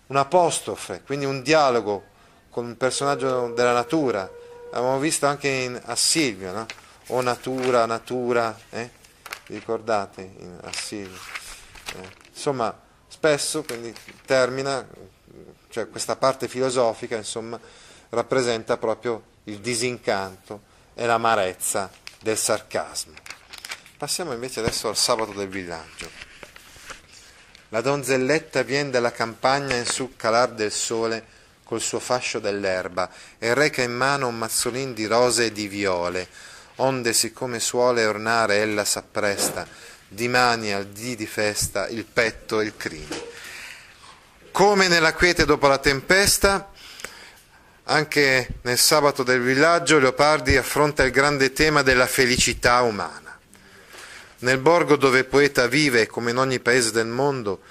[0.08, 2.04] un'apostrofe, quindi un dialogo
[2.50, 4.30] con un personaggio della natura.
[4.72, 6.66] Abbiamo visto anche in, a Silvio, no?
[7.08, 8.90] O natura, natura, eh?
[9.48, 11.20] Vi ricordate in, a Silvio?
[11.96, 13.94] Eh, insomma, spesso quindi
[14.26, 14.88] termina,
[15.70, 17.60] cioè questa parte filosofica, insomma,
[18.10, 20.62] rappresenta proprio il disincanto
[20.94, 23.14] e l'amarezza del sarcasmo.
[23.98, 26.25] Passiamo invece adesso al sabato del villaggio.
[27.70, 31.26] La donzelletta vien dalla campagna in su calar del sole
[31.64, 36.28] col suo fascio dell'erba e reca in mano un mazzolin di rose e di viole,
[36.76, 39.68] onde siccome suole ornare ella s'appresta,
[40.08, 43.24] di mani al dì di festa il petto e il crine.
[44.52, 46.72] Come nella quiete dopo la tempesta,
[47.86, 53.25] anche nel sabato del villaggio Leopardi affronta il grande tema della felicità umana.
[54.46, 57.62] Nel borgo dove il poeta vive, come in ogni paese del mondo,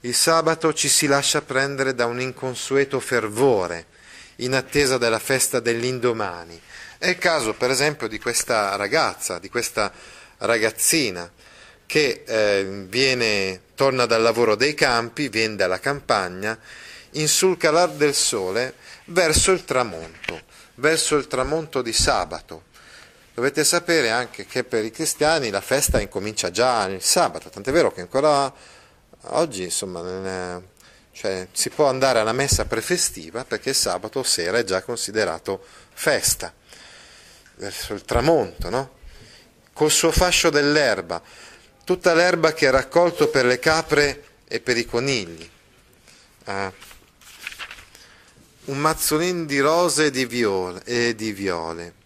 [0.00, 3.86] il sabato ci si lascia prendere da un inconsueto fervore
[4.36, 6.60] in attesa della festa dell'indomani.
[6.98, 9.92] È il caso, per esempio, di questa ragazza, di questa
[10.38, 11.30] ragazzina
[11.86, 16.58] che eh, viene, torna dal lavoro dei campi, viene dalla campagna,
[17.12, 20.42] in sul calar del sole verso il tramonto,
[20.74, 22.65] verso il tramonto di sabato.
[23.36, 27.92] Dovete sapere anche che per i cristiani la festa incomincia già il sabato, tant'è vero
[27.92, 28.50] che ancora
[29.24, 30.58] oggi insomma,
[31.12, 36.50] cioè, si può andare alla messa prefestiva perché sabato sera è già considerato festa,
[37.56, 38.90] verso il tramonto, no?
[39.74, 41.20] col suo fascio dell'erba,
[41.84, 45.46] tutta l'erba che ha raccolto per le capre e per i conigli.
[46.42, 46.72] Eh,
[48.64, 52.04] un mazzolin di rose e di, viole, e di viole.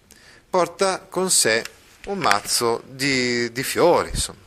[0.50, 1.64] Porta con sé
[2.06, 4.40] un mazzo di, di fiori, insomma.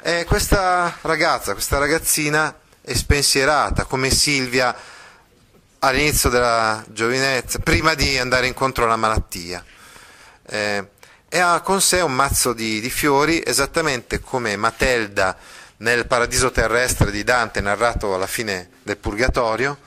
[0.00, 4.74] E questa ragazza, questa ragazzina è spensierata, come Silvia
[5.80, 9.62] all'inizio della giovinezza, prima di andare incontro alla malattia.
[10.46, 10.88] Eh,
[11.28, 15.36] e ha con sé un mazzo di, di fiori, esattamente come Matelda
[15.78, 19.78] nel paradiso terrestre di Dante narrato alla fine del Purgatorio,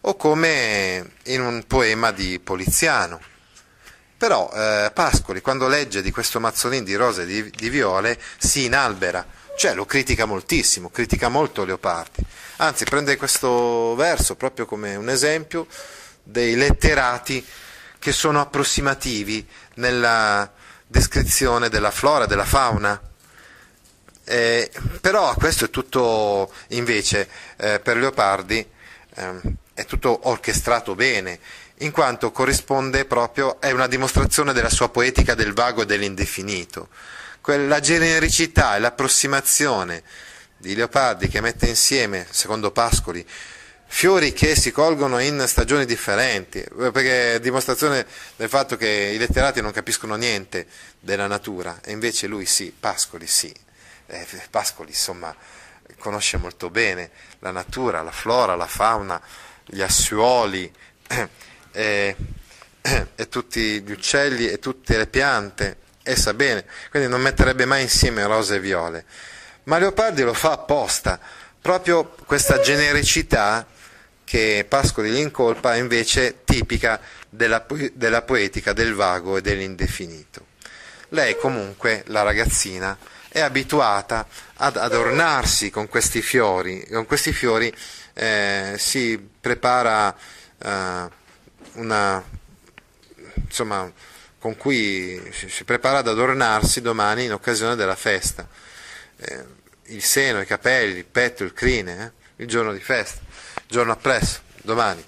[0.00, 3.20] o come in un poema di Poliziano.
[4.18, 8.64] Però eh, Pascoli, quando legge di questo mazzolin di rose e di, di viole, si
[8.64, 9.24] inalbera,
[9.56, 12.24] cioè lo critica moltissimo, critica molto Leopardi.
[12.56, 15.68] Anzi, prende questo verso proprio come un esempio
[16.24, 17.46] dei letterati
[18.00, 20.50] che sono approssimativi nella
[20.84, 23.00] descrizione della flora, della fauna.
[24.24, 24.68] Eh,
[25.00, 28.66] però questo è tutto invece eh, per Leopardi
[29.14, 29.40] eh,
[29.74, 31.38] è tutto orchestrato bene,
[31.78, 36.88] in quanto corrisponde proprio, è una dimostrazione della sua poetica del vago e dell'indefinito.
[37.44, 40.02] La genericità e l'approssimazione
[40.58, 43.24] di Leopardi che mette insieme, secondo Pascoli,
[43.86, 49.62] fiori che si colgono in stagioni differenti, perché è dimostrazione del fatto che i letterati
[49.62, 50.66] non capiscono niente
[51.00, 53.54] della natura, e invece lui sì, Pascoli sì.
[54.06, 55.34] Eh, Pascoli insomma
[55.98, 57.10] conosce molto bene
[57.40, 59.20] la natura, la flora, la fauna,
[59.64, 60.70] gli assuoli
[61.78, 62.16] e,
[63.14, 67.82] e tutti gli uccelli e tutte le piante, e sa bene, quindi non metterebbe mai
[67.82, 69.04] insieme rose e viole.
[69.64, 71.20] Ma Leopardi lo fa apposta,
[71.60, 73.64] proprio questa genericità
[74.24, 80.46] che Pascoli gli incolpa è invece tipica della, della poetica del vago e dell'indefinito.
[81.10, 82.96] Lei comunque, la ragazzina,
[83.28, 87.72] è abituata ad adornarsi con questi fiori, con questi fiori
[88.14, 90.14] eh, si prepara
[90.62, 91.17] eh,
[91.78, 92.22] una,
[93.34, 93.90] insomma,
[94.38, 98.46] con cui si prepara ad adornarsi domani in occasione della festa.
[99.16, 99.44] Eh,
[99.86, 103.20] il seno, i capelli, il petto, il crine, eh, il giorno di festa,
[103.56, 105.04] il giorno appresso, domani.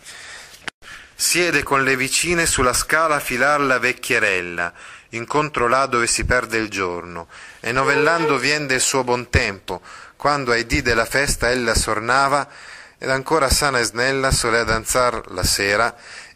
[1.14, 4.72] Siede con le vicine sulla scala a filar la vecchierella,
[5.10, 7.28] incontro là dove si perde il giorno,
[7.60, 9.82] e novellando vien del suo buon tempo,
[10.16, 12.48] quando ai dì della festa ella sornava,
[13.02, 15.94] ed ancora sana e snella solea danzar la sera,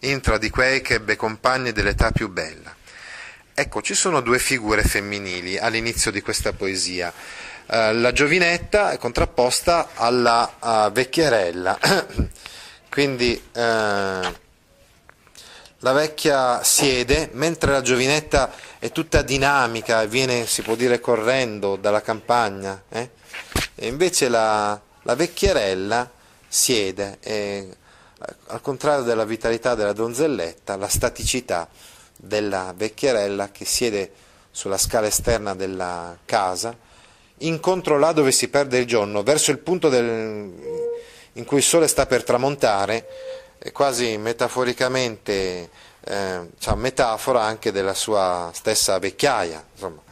[0.08, 2.74] intra di quei che ebbe compagni dell'età più bella.
[3.54, 7.12] Ecco, ci sono due figure femminili all'inizio di questa poesia.
[7.66, 11.78] Uh, la giovinetta è contrapposta alla uh, vecchierella,
[12.90, 13.60] quindi uh,
[15.84, 22.02] la vecchia siede, mentre la giovinetta è tutta dinamica, viene, si può dire, correndo dalla
[22.02, 23.10] campagna, eh?
[23.74, 26.10] e invece la, la vecchierella
[26.48, 27.68] siede e
[28.46, 31.68] al contrario della vitalità della donzelletta, la staticità
[32.16, 34.12] della vecchierella che siede
[34.50, 36.76] sulla scala esterna della casa,
[37.38, 40.52] incontro là dove si perde il giorno, verso il punto del,
[41.32, 43.06] in cui il sole sta per tramontare,
[43.72, 50.02] quasi metaforicamente, eh, cioè metafora anche della sua stessa vecchiaia, insomma,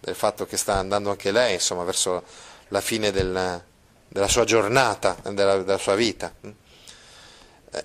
[0.00, 2.24] del fatto che sta andando anche lei insomma, verso
[2.68, 3.62] la fine del,
[4.08, 6.32] della sua giornata, della, della sua vita.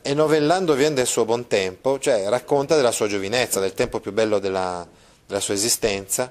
[0.01, 4.11] E novellando vien del suo buon tempo, cioè racconta della sua giovinezza, del tempo più
[4.11, 4.85] bello della,
[5.25, 6.29] della sua esistenza,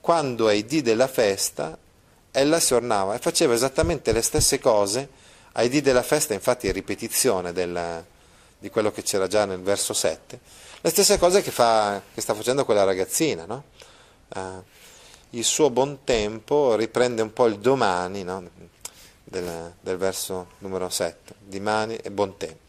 [0.00, 1.76] quando ai dì della festa
[2.30, 5.08] ella si ornava e faceva esattamente le stesse cose
[5.52, 8.04] ai dì della festa, infatti è ripetizione del,
[8.58, 10.40] di quello che c'era già nel verso 7,
[10.80, 13.44] le stesse cose che, fa, che sta facendo quella ragazzina.
[13.44, 13.64] No?
[14.34, 14.40] Eh,
[15.30, 18.48] il suo buon tempo riprende un po' il domani, no?
[19.22, 22.63] del, del verso numero 7, di mani e buon tempo.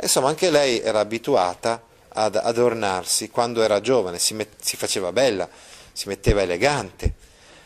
[0.00, 5.48] Insomma, anche lei era abituata ad adornarsi quando era giovane, si, met, si faceva bella,
[5.92, 7.14] si metteva elegante,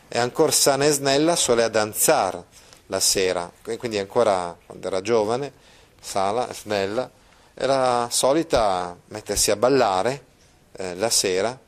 [0.08, 2.44] e ancora sana e snella solea danzare
[2.86, 5.52] la sera, quindi ancora quando era giovane,
[6.00, 7.10] sala, snella,
[7.54, 10.24] era solita mettersi a ballare
[10.72, 11.58] eh, la sera,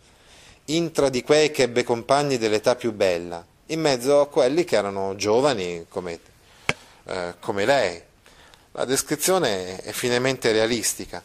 [0.67, 5.17] intra di quei che ebbe compagni dell'età più bella, in mezzo a quelli che erano
[5.17, 6.19] giovani come,
[7.05, 8.03] eh, come lei.
[8.73, 11.21] La descrizione è finemente realistica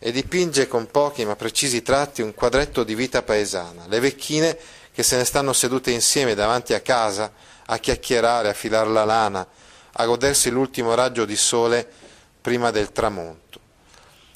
[0.00, 4.58] e dipinge con pochi ma precisi tratti un quadretto di vita paesana, le vecchine
[4.92, 7.32] che se ne stanno sedute insieme davanti a casa
[7.66, 9.46] a chiacchierare, a filar la lana,
[9.92, 11.88] a godersi l'ultimo raggio di sole
[12.40, 13.60] prima del tramonto.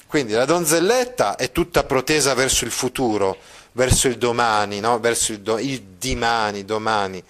[0.06, 3.38] Quindi la donzelletta è tutta protesa verso il futuro,
[3.72, 5.00] verso il domani, no?
[5.00, 7.22] verso il, do, il, dimani, domani.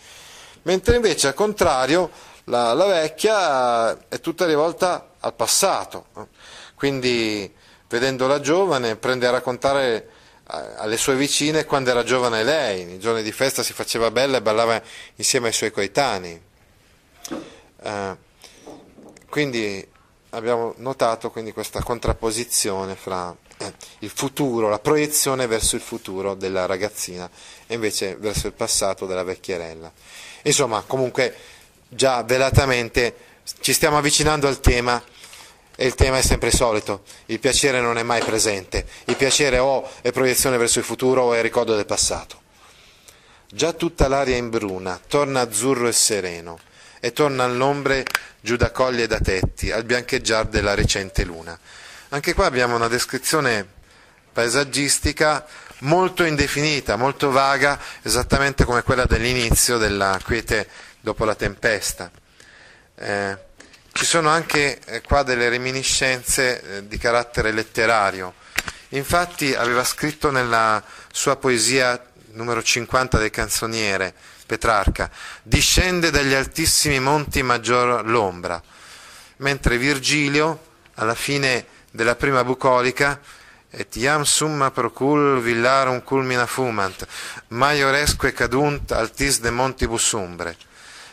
[0.62, 2.10] Mentre invece al contrario
[2.44, 6.06] la, la, vecchia è tutta rivolta al passato.
[6.74, 7.52] Quindi
[7.88, 10.08] vedendo la giovane prende a raccontare
[10.44, 14.42] alle sue vicine quando era giovane lei, nei giorni di festa si faceva bella e
[14.42, 14.80] ballava
[15.16, 16.40] insieme ai suoi coetanei.
[17.82, 18.16] Eh,
[19.28, 19.86] quindi
[20.30, 26.66] abbiamo notato quindi questa contrapposizione fra eh, il futuro, la proiezione verso il futuro della
[26.66, 27.30] ragazzina
[27.66, 29.90] e invece verso il passato della vecchierella.
[30.42, 31.34] Insomma, comunque
[31.94, 33.14] già velatamente
[33.60, 35.02] ci stiamo avvicinando al tema
[35.74, 39.88] e il tema è sempre solito, il piacere non è mai presente, il piacere o
[40.00, 42.40] è proiezione verso il futuro o è ricordo del passato.
[43.50, 46.58] Già tutta l'aria in bruna, torna azzurro e sereno,
[47.00, 48.04] e torna all'ombre
[48.40, 51.58] giù da colli e da tetti, al biancheggiar della recente luna.
[52.10, 53.66] Anche qua abbiamo una descrizione
[54.32, 55.46] paesaggistica
[55.80, 60.68] molto indefinita, molto vaga, esattamente come quella dell'inizio della quiete
[61.02, 62.10] dopo la tempesta.
[62.94, 63.36] Eh,
[63.92, 68.34] ci sono anche eh, qua delle reminiscenze eh, di carattere letterario.
[68.90, 72.00] Infatti aveva scritto nella sua poesia
[72.32, 74.14] numero 50 del canzoniere
[74.46, 75.10] Petrarca,
[75.42, 78.62] discende dagli altissimi monti maggior l'ombra,
[79.38, 83.20] mentre Virgilio, alla fine della prima bucolica,
[83.70, 87.06] et iam summa procul villarum culmina fumant,
[87.48, 90.56] maioresque cadunt altis de montibus umbre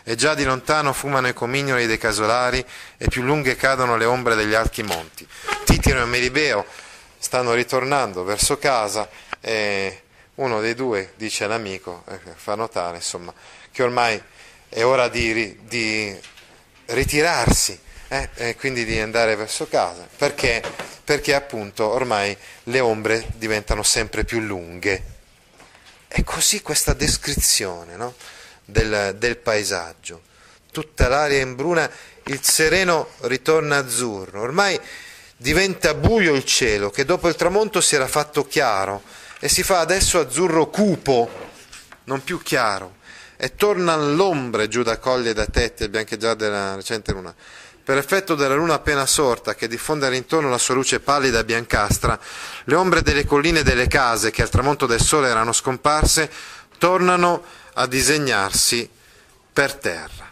[0.10, 2.66] e già di lontano fumano i comignoli dei casolari
[2.98, 5.28] e più lunghe cadono le ombre degli alti monti.
[5.66, 6.66] Titiro e Meribeo
[7.20, 9.08] stanno ritornando verso casa
[9.40, 10.02] e
[10.36, 13.32] uno dei due dice all'amico, eh, fa notare insomma,
[13.72, 14.20] che ormai
[14.68, 16.20] è ora di, di
[16.88, 20.64] ritirarsi eh, e quindi di andare verso casa, perché,
[21.04, 25.04] perché appunto ormai le ombre diventano sempre più lunghe.
[26.08, 28.16] E così questa descrizione, no?
[28.70, 30.22] Del, del paesaggio.
[30.72, 31.90] Tutta l'aria in bruna,
[32.26, 34.42] il sereno ritorna azzurro.
[34.42, 34.80] Ormai
[35.36, 39.02] diventa buio il cielo, che dopo il tramonto si era fatto chiaro
[39.40, 41.30] e si fa adesso azzurro cupo,
[42.06, 42.98] non più chiaro,
[43.38, 47.34] e torna l'ombre giù da coglie e da tetti al biancheggiare della recente luna.
[47.82, 52.20] Per effetto della luna appena sorta, che diffonde intorno la sua luce pallida e biancastra,
[52.66, 56.30] le ombre delle colline e delle case, che al tramonto del sole erano scomparse,
[56.78, 57.42] tornano
[57.80, 58.90] a disegnarsi
[59.54, 60.30] per terra.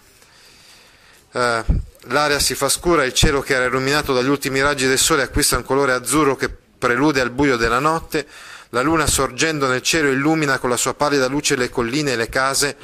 [1.32, 1.64] Eh,
[2.08, 5.56] l'aria si fa scura, il cielo che era illuminato dagli ultimi raggi del sole acquista
[5.56, 8.28] un colore azzurro che prelude al buio della notte,
[8.70, 12.28] la luna sorgendo nel cielo illumina con la sua pallida luce le colline e le
[12.28, 12.76] case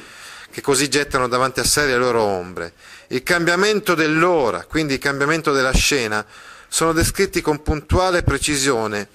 [0.50, 2.72] che così gettano davanti a sé le loro ombre.
[3.08, 6.24] Il cambiamento dell'ora, quindi il cambiamento della scena,
[6.68, 9.08] sono descritti con puntuale precisione,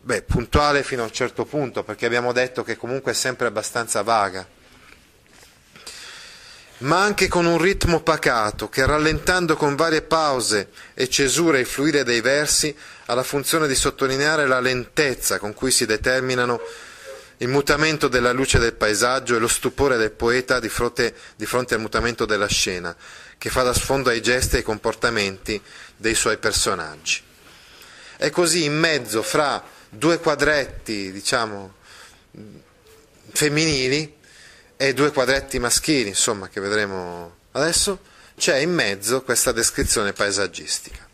[0.00, 4.02] beh, puntuale fino a un certo punto, perché abbiamo detto che comunque è sempre abbastanza
[4.02, 4.60] vaga
[6.82, 12.02] ma anche con un ritmo pacato che rallentando con varie pause e cesure il fluire
[12.02, 12.74] dei versi
[13.06, 16.60] ha la funzione di sottolineare la lentezza con cui si determinano
[17.38, 21.74] il mutamento della luce del paesaggio e lo stupore del poeta di fronte, di fronte
[21.74, 22.94] al mutamento della scena,
[23.36, 25.60] che fa da sfondo ai gesti e ai comportamenti
[25.96, 27.20] dei suoi personaggi.
[28.16, 31.74] È così in mezzo fra due quadretti, diciamo,
[33.32, 34.20] femminili,
[34.82, 38.00] e due quadretti maschili, insomma, che vedremo adesso,
[38.36, 41.06] c'è in mezzo questa descrizione paesaggistica.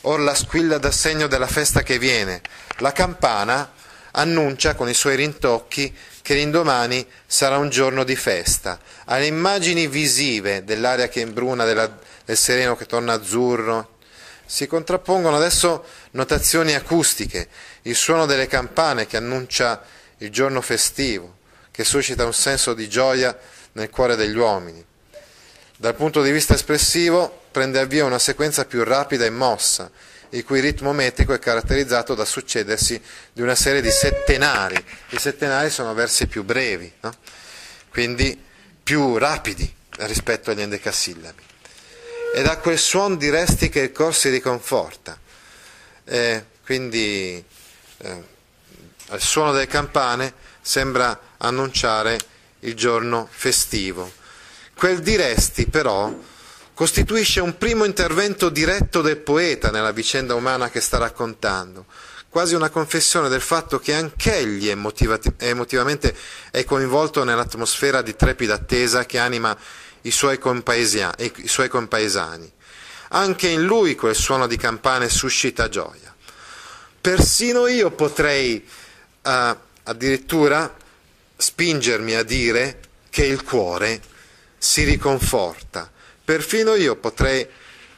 [0.00, 2.40] Or la squilla dà segno della festa che viene,
[2.78, 3.72] la campana
[4.10, 8.80] annuncia con i suoi rintocchi che l'indomani sarà un giorno di festa.
[9.04, 11.88] Alle immagini visive dell'aria che imbruna, della,
[12.24, 13.98] del sereno che torna azzurro,
[14.44, 17.46] si contrappongono adesso notazioni acustiche,
[17.82, 19.84] il suono delle campane che annuncia
[20.18, 21.36] il giorno festivo,
[21.72, 23.36] che suscita un senso di gioia
[23.72, 24.84] nel cuore degli uomini.
[25.76, 29.90] Dal punto di vista espressivo prende avvio una sequenza più rapida e mossa,
[30.30, 33.00] il cui ritmo metrico è caratterizzato dal succedersi
[33.32, 34.76] di una serie di settenari.
[35.08, 37.12] I settenari sono versi più brevi, no?
[37.88, 38.40] quindi
[38.82, 41.42] più rapidi rispetto agli endecasillabi.
[42.34, 45.18] E da quel suono diresti che il cor si riconforta.
[46.04, 47.44] E quindi
[47.98, 48.22] eh,
[49.08, 50.32] al suono delle campane
[50.62, 52.18] sembra annunciare
[52.60, 54.10] il giorno festivo.
[54.74, 56.16] Quel diresti però
[56.74, 61.86] costituisce un primo intervento diretto del poeta nella vicenda umana che sta raccontando,
[62.28, 66.16] quasi una confessione del fatto che anch'egli emotivamente
[66.50, 69.56] è coinvolto nell'atmosfera di trepida attesa che anima
[70.02, 70.40] i suoi,
[71.18, 72.50] i suoi compaesani.
[73.10, 76.14] Anche in lui quel suono di campane suscita gioia.
[77.00, 78.66] Persino io potrei
[79.22, 80.74] uh, addirittura
[81.36, 82.80] spingermi a dire
[83.10, 84.00] che il cuore
[84.58, 85.90] si riconforta.
[86.24, 87.46] Perfino io potrei,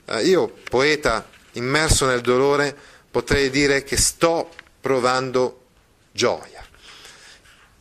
[0.07, 2.77] eh, io poeta immerso nel dolore,
[3.11, 5.67] potrei dire che sto provando
[6.11, 6.65] gioia.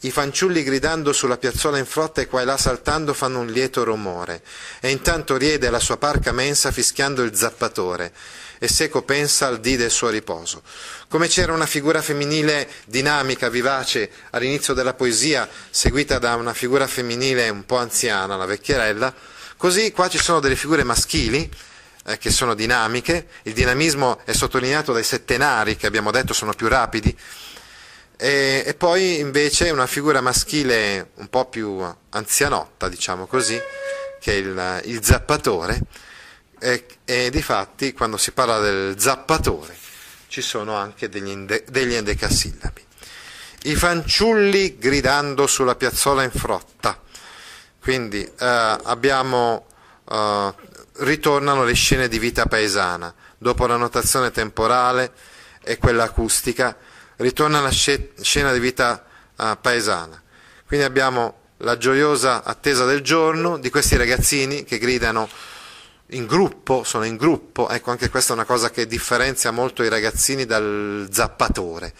[0.03, 3.85] I fanciulli gridando sulla piazzola in frotta e qua e là saltando fanno un lieto
[3.85, 4.43] rumore,
[4.81, 8.11] e intanto riede la sua parca mensa fischiando il zappatore,
[8.59, 10.61] e seco pensa al dì del suo riposo.
[11.07, 17.47] Come c'era una figura femminile dinamica, vivace, all'inizio della poesia, seguita da una figura femminile
[17.47, 19.13] un po' anziana, la vecchierella,
[19.55, 21.49] così qua ci sono delle figure maschili,
[22.07, 26.67] eh, che sono dinamiche, il dinamismo è sottolineato dai settenari, che abbiamo detto sono più
[26.67, 27.17] rapidi,
[28.17, 33.59] e, e, poi invece una figura maschile un po' più anzianotta, diciamo così,
[34.19, 35.81] che è il, il zappatore,
[36.59, 39.75] e, e di fatti quando si parla del zappatore
[40.33, 42.85] ci sono anche degli, ende, degli endecasillabi.
[43.65, 46.99] I fanciulli gridando sulla piazzola in frotta,
[47.79, 49.67] quindi eh, abbiamo,
[50.09, 50.53] eh,
[50.97, 55.11] ritornano le scene di vita paesana, dopo la notazione temporale
[55.61, 56.75] e quella acustica,
[57.23, 59.03] ritorna la scena di vita
[59.35, 60.21] uh, paesana.
[60.65, 65.29] Quindi abbiamo la gioiosa attesa del giorno di questi ragazzini che gridano
[66.07, 69.89] in gruppo, sono in gruppo, ecco anche questa è una cosa che differenzia molto i
[69.89, 71.93] ragazzini dal zappatore.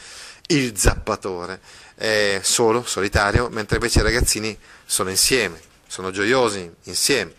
[0.47, 1.61] Il zappatore
[1.95, 7.34] è solo, solitario, mentre invece i ragazzini sono insieme, sono gioiosi insieme,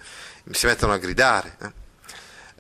[0.51, 1.57] si mettono a gridare.
[1.61, 1.83] Eh?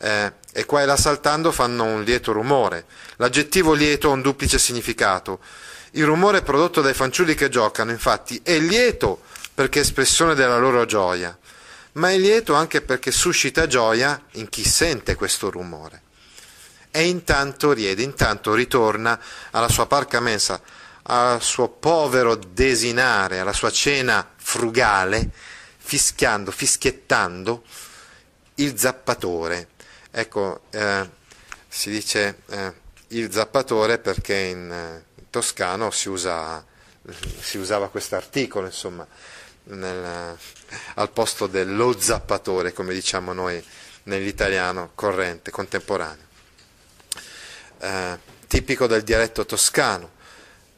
[0.06, 2.84] Eh, e qua e là saltando fanno un lieto rumore.
[3.16, 5.40] L'aggettivo lieto ha un duplice significato.
[5.92, 10.84] Il rumore prodotto dai fanciulli che giocano, infatti, è lieto perché è espressione della loro
[10.84, 11.36] gioia,
[11.94, 16.02] ma è lieto anche perché suscita gioia in chi sente questo rumore.
[16.92, 20.62] E intanto riede, intanto ritorna alla sua parca mensa,
[21.02, 25.30] al suo povero desinare, alla sua cena frugale,
[25.78, 27.64] fischiando, fischiettando
[28.54, 29.70] il zappatore
[30.16, 31.10] Ecco, eh,
[31.66, 32.72] si dice eh,
[33.08, 36.64] il zappatore perché in, eh, in toscano si, usa,
[37.40, 39.04] si usava questo articolo, insomma,
[39.64, 40.38] nel,
[40.94, 43.60] al posto dello zappatore, come diciamo noi
[44.04, 46.26] nell'italiano corrente, contemporaneo.
[47.80, 50.12] Eh, tipico del dialetto toscano,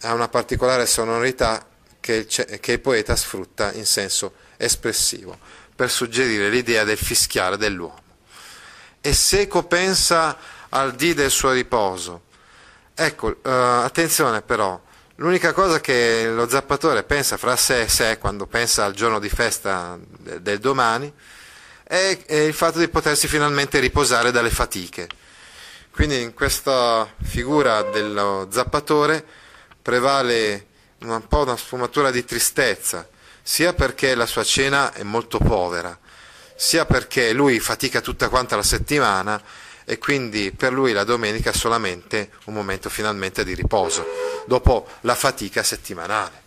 [0.00, 1.62] ha una particolare sonorità
[2.00, 5.38] che il, che il poeta sfrutta in senso espressivo
[5.76, 8.04] per suggerire l'idea del fischiare dell'uomo
[9.06, 10.36] e seco pensa
[10.70, 12.22] al dì del suo riposo.
[12.92, 14.80] Ecco, uh, attenzione però,
[15.16, 19.28] l'unica cosa che lo zappatore pensa fra sé e sé quando pensa al giorno di
[19.28, 19.96] festa
[20.40, 21.12] del domani
[21.84, 25.06] è, è il fatto di potersi finalmente riposare dalle fatiche.
[25.92, 29.24] Quindi in questa figura dello zappatore
[29.80, 30.66] prevale
[31.02, 33.08] un po' una sfumatura di tristezza,
[33.40, 35.96] sia perché la sua cena è molto povera,
[36.56, 39.40] sia perché lui fatica tutta quanta la settimana
[39.84, 44.04] e quindi per lui la domenica è solamente un momento finalmente di riposo,
[44.46, 46.42] dopo la fatica settimanale.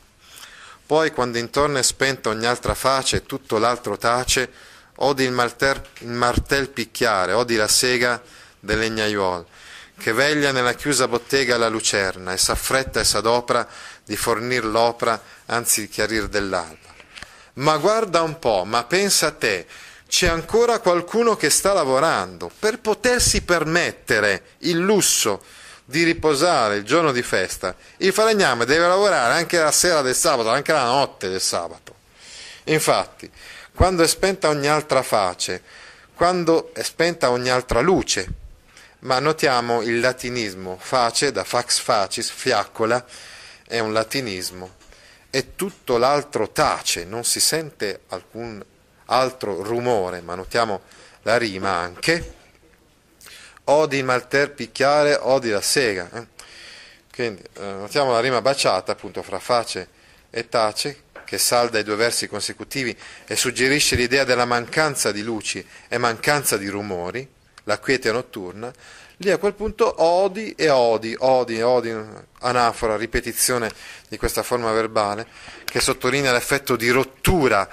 [0.85, 4.51] Poi quando intorno è spenta ogni altra face e tutto l'altro tace,
[4.95, 8.21] odi il, malter, il martel picchiare, odi la sega
[8.59, 9.45] del legnaiuol,
[9.97, 13.67] che veglia nella chiusa bottega la lucerna e s'affretta e s'adopra
[14.03, 16.87] di fornir l'opera anzi di chiarir dell'alba.
[17.53, 19.67] Ma guarda un po', ma pensa a te,
[20.09, 25.43] c'è ancora qualcuno che sta lavorando per potersi permettere il lusso
[25.85, 27.75] di riposare il giorno di festa.
[27.97, 31.93] Il falegname deve lavorare anche la sera del sabato, anche la notte del sabato.
[32.65, 33.29] Infatti,
[33.75, 35.61] quando è spenta ogni altra face,
[36.15, 38.27] quando è spenta ogni altra luce,
[39.01, 43.05] ma notiamo il latinismo, face da fax facis, fiaccola,
[43.67, 44.77] è un latinismo,
[45.29, 48.63] e tutto l'altro tace, non si sente alcun
[49.09, 50.81] altro rumore, ma notiamo
[51.23, 52.33] la rima anche,
[53.65, 56.09] odi il malter picchiare, odi la sega.
[56.13, 56.27] Eh?
[57.13, 59.87] Quindi eh, notiamo la rima baciata appunto fra face
[60.29, 62.95] e tace, che salda i due versi consecutivi
[63.27, 67.27] e suggerisce l'idea della mancanza di luci e mancanza di rumori,
[67.65, 68.73] la quiete notturna,
[69.17, 71.95] lì a quel punto odi e odi, odi, odi,
[72.39, 73.71] anafora, ripetizione
[74.07, 75.27] di questa forma verbale,
[75.65, 77.69] che sottolinea l'effetto di rottura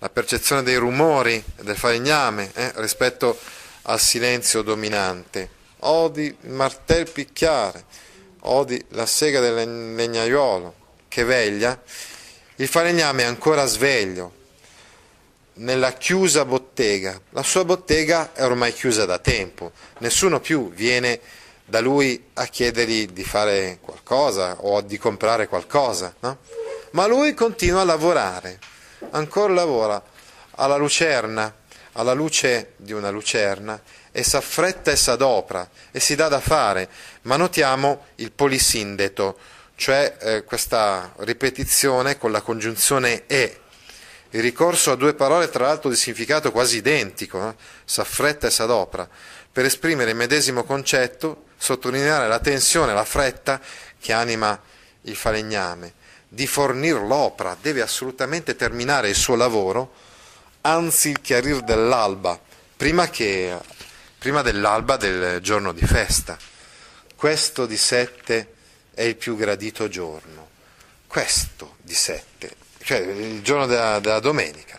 [0.00, 3.38] la percezione dei rumori del falegname eh, rispetto
[3.82, 5.58] al silenzio dominante.
[5.80, 7.84] Odi il martel picchiare,
[8.40, 10.74] odi la sega del legnaiuolo
[11.08, 11.80] che veglia.
[12.56, 14.38] Il falegname è ancora sveglio
[15.54, 17.20] nella chiusa bottega.
[17.30, 21.20] La sua bottega è ormai chiusa da tempo, nessuno più viene
[21.64, 26.38] da lui a chiedergli di fare qualcosa o di comprare qualcosa, no?
[26.92, 28.58] ma lui continua a lavorare,
[29.10, 30.02] ancora lavora
[30.52, 31.54] alla lucerna,
[31.92, 33.80] alla luce di una lucerna
[34.12, 36.88] e s'affretta e s'adopra e si dà da fare,
[37.22, 39.38] ma notiamo il polisindeto,
[39.76, 43.60] cioè eh, questa ripetizione con la congiunzione e,
[44.30, 47.54] il ricorso a due parole tra l'altro di significato quasi identico, eh?
[47.84, 49.08] s'affretta e s'adopra,
[49.52, 53.60] per esprimere il medesimo concetto, sottolineare la tensione, la fretta
[53.98, 54.58] che anima
[55.02, 55.94] il falegname,
[56.32, 59.92] di fornire l'opera, deve assolutamente terminare il suo lavoro,
[60.60, 62.38] anzi il chiarir dell'alba,
[62.76, 63.56] prima, che,
[64.16, 66.38] prima dell'alba del giorno di festa.
[67.16, 68.52] Questo di sette
[68.94, 70.48] è il più gradito giorno.
[71.08, 72.54] Questo di sette,
[72.84, 74.78] cioè il giorno della, della domenica,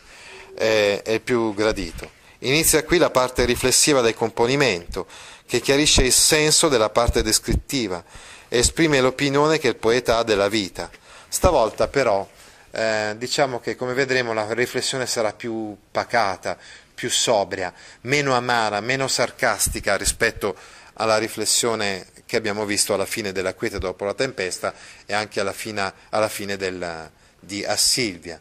[0.55, 2.19] è, è il più gradito.
[2.39, 5.05] Inizia qui la parte riflessiva del componimento,
[5.45, 8.01] che chiarisce il senso della parte descrittiva
[8.47, 10.89] esprime l'opinione che il poeta ha della vita.
[11.33, 12.29] Stavolta però
[12.71, 16.57] eh, diciamo che come vedremo la riflessione sarà più pacata,
[16.93, 20.53] più sobria, meno amara, meno sarcastica rispetto
[20.95, 24.73] alla riflessione che abbiamo visto alla fine della quiete dopo la tempesta
[25.05, 27.09] e anche alla fine, alla fine del,
[27.39, 28.37] di Assilvia.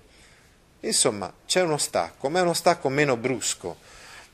[0.81, 3.77] Insomma, c'è uno stacco, ma è uno stacco meno brusco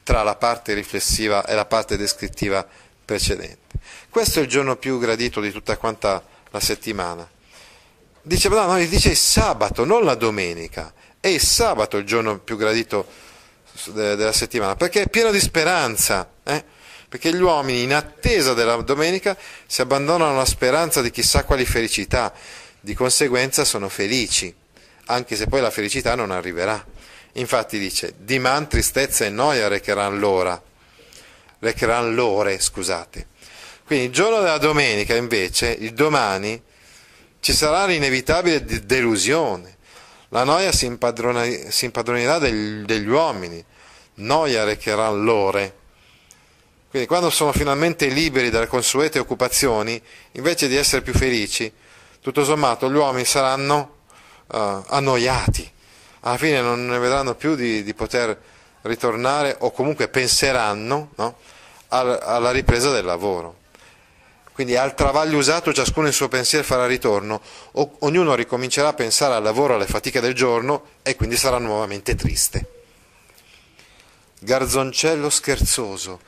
[0.02, 2.66] tra la parte riflessiva e la parte descrittiva
[3.04, 3.78] precedente.
[4.08, 7.34] Questo è il giorno più gradito di tutta quanta la settimana.
[8.26, 10.92] Dice, no, no, dice il sabato, non la domenica.
[11.20, 13.06] È il sabato il giorno più gradito
[13.92, 16.28] della settimana, perché è pieno di speranza.
[16.42, 16.64] Eh?
[17.08, 22.32] perché gli uomini in attesa della domenica si abbandonano alla speranza di chissà quali felicità,
[22.80, 24.52] di conseguenza sono felici,
[25.06, 26.84] anche se poi la felicità non arriverà.
[27.34, 30.60] Infatti dice, di man tristezza e noia recheranno l'ora,
[31.60, 33.28] recheranno l'ore, scusate.
[33.84, 36.60] Quindi il giorno della domenica invece, il domani,
[37.40, 39.76] ci sarà l'inevitabile delusione,
[40.30, 43.64] la noia si, impadronirà degli, degli uomini,
[44.14, 45.74] noia recheranno l'ore.
[46.90, 50.00] Quindi quando sono finalmente liberi dalle consuete occupazioni,
[50.32, 51.72] invece di essere più felici,
[52.20, 53.98] tutto sommato gli uomini saranno
[54.46, 55.70] uh, annoiati,
[56.20, 58.36] alla fine non ne vedranno più di, di poter
[58.82, 61.36] ritornare o comunque penseranno no,
[61.88, 63.64] alla ripresa del lavoro.
[64.56, 67.42] Quindi al travaglio usato ciascuno il suo pensiero farà ritorno,
[67.72, 72.14] o, ognuno ricomincerà a pensare al lavoro, alle fatiche del giorno e quindi sarà nuovamente
[72.14, 72.66] triste.
[74.38, 76.20] Garzoncello scherzoso,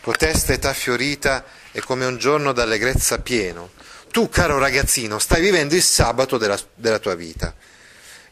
[0.00, 3.70] Cotesta età fiorita è come un giorno d'allegrezza pieno.
[4.10, 7.52] Tu, caro ragazzino, stai vivendo il sabato della, della tua vita.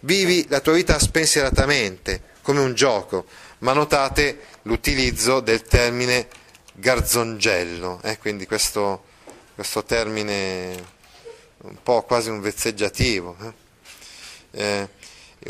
[0.01, 3.27] Vivi la tua vita spensieratamente, come un gioco,
[3.59, 6.29] ma notate l'utilizzo del termine
[6.75, 8.19] garzongello, eh?
[8.19, 9.05] quindi questo,
[9.61, 10.75] questo, termine
[11.65, 13.53] un po' quasi un vezzeggiativo, eh?
[14.53, 14.89] Eh,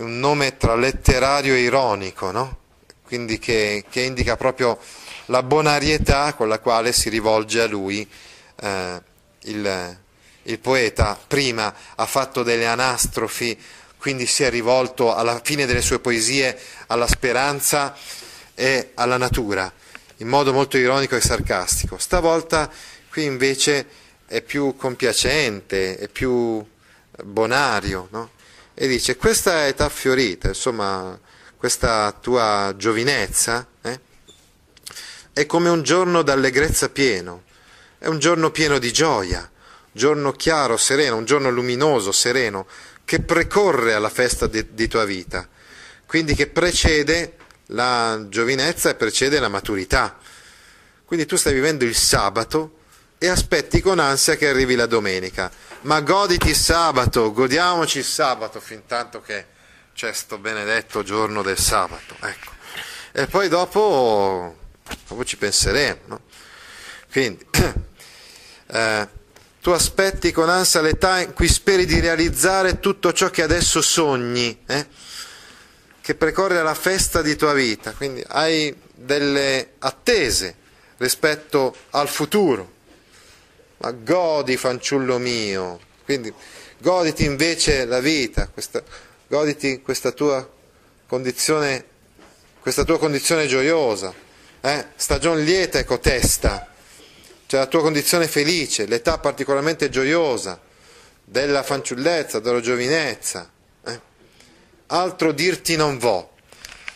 [0.01, 2.59] un nome tra letterario e ironico, no?
[3.05, 4.79] quindi che, che indica proprio
[5.27, 8.09] la bonarietà con la quale si rivolge a lui
[8.61, 9.03] eh,
[9.43, 9.99] il,
[10.43, 11.17] il poeta.
[11.25, 13.57] Prima ha fatto delle anastrofi,
[13.97, 16.59] quindi si è rivolto alla fine delle sue poesie
[16.89, 17.95] alla speranza
[18.57, 19.73] e alla natura,
[20.17, 21.97] in modo molto ironico e sarcastico.
[21.97, 22.69] Stavolta
[23.11, 23.87] qui invece
[24.31, 26.65] è più compiacente, è più
[27.25, 28.31] bonario, no?
[28.75, 31.19] e dice questa età fiorita, insomma
[31.57, 34.01] questa tua giovinezza, eh?
[35.33, 37.43] è come un giorno d'allegrezza pieno,
[37.99, 39.51] è un giorno pieno di gioia,
[39.91, 42.69] giorno chiaro, sereno, un giorno luminoso, sereno,
[43.05, 45.49] che precorre alla festa di, di tua vita,
[46.07, 47.35] quindi che precede
[47.67, 50.17] la giovinezza e precede la maturità.
[51.05, 52.79] Quindi tu stai vivendo il sabato
[53.23, 55.53] e aspetti con ansia che arrivi la domenica.
[55.83, 59.45] Ma goditi il sabato, godiamoci il sabato fin tanto che
[59.95, 62.17] c'è sto benedetto giorno del sabato.
[62.19, 62.51] Ecco.
[63.13, 64.57] E poi dopo
[65.07, 66.21] dopo ci penseremo.
[67.13, 67.45] Quindi,
[68.69, 69.09] eh,
[69.61, 74.63] tu aspetti con ansia l'età in cui speri di realizzare tutto ciò che adesso sogni,
[74.65, 74.87] eh?
[76.01, 80.57] che precorre alla festa di tua vita, quindi hai delle attese
[80.97, 82.79] rispetto al futuro.
[83.83, 86.33] Ma godi, fanciullo mio, quindi
[86.79, 88.83] goditi invece la vita, questa,
[89.27, 90.49] goditi questa tua
[91.07, 91.85] condizione,
[92.61, 94.29] questa tua condizione gioiosa
[94.61, 94.87] eh?
[94.95, 96.69] stagione lieta e cotesta,
[97.47, 100.61] cioè la tua condizione felice, l'età particolarmente gioiosa
[101.25, 103.51] della fanciullezza, della giovinezza.
[103.85, 104.01] Eh?
[104.89, 106.33] Altro dirti non vo.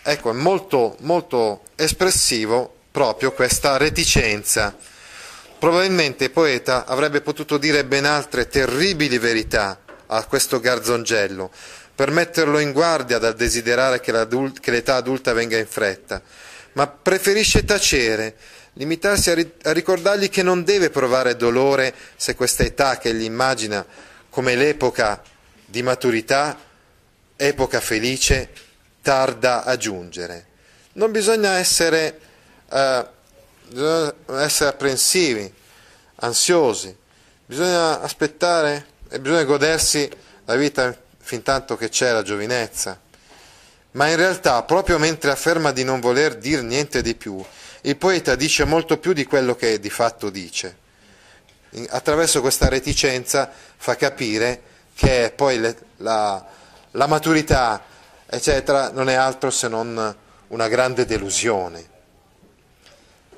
[0.03, 4.76] Ecco, è molto, molto espressivo proprio questa reticenza.
[5.64, 11.50] Probabilmente il poeta avrebbe potuto dire ben altre terribili verità a questo garzongello
[11.94, 14.12] per metterlo in guardia dal desiderare che,
[14.60, 16.20] che l'età adulta venga in fretta,
[16.72, 18.36] ma preferisce tacere,
[18.74, 23.24] limitarsi a, ri- a ricordargli che non deve provare dolore se questa età che egli
[23.24, 23.86] immagina
[24.28, 25.22] come l'epoca
[25.64, 26.58] di maturità,
[27.36, 28.50] epoca felice,
[29.00, 30.44] tarda a giungere.
[30.92, 32.20] Non bisogna essere,
[32.70, 33.06] eh,
[33.74, 35.52] bisogna essere apprensivi,
[36.16, 36.96] ansiosi,
[37.44, 40.08] bisogna aspettare e bisogna godersi
[40.44, 43.00] la vita fin tanto che c'è la giovinezza.
[43.92, 47.44] Ma in realtà, proprio mentre afferma di non voler dir niente di più,
[47.82, 50.82] il poeta dice molto più di quello che di fatto dice.
[51.88, 54.62] Attraverso questa reticenza fa capire
[54.94, 56.44] che poi le, la,
[56.92, 57.82] la maturità,
[58.26, 60.16] eccetera, non è altro se non
[60.48, 61.92] una grande delusione.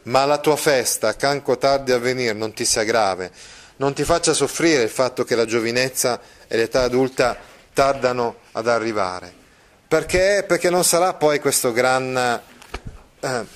[0.07, 3.31] Ma la tua festa, canco tardi a venire, non ti sia grave,
[3.77, 7.37] non ti faccia soffrire il fatto che la giovinezza e l'età adulta
[7.73, 9.33] tardano ad arrivare.
[9.89, 10.45] Perché?
[10.47, 11.41] Perché non sarà poi
[11.73, 12.41] gran,
[13.21, 13.47] eh,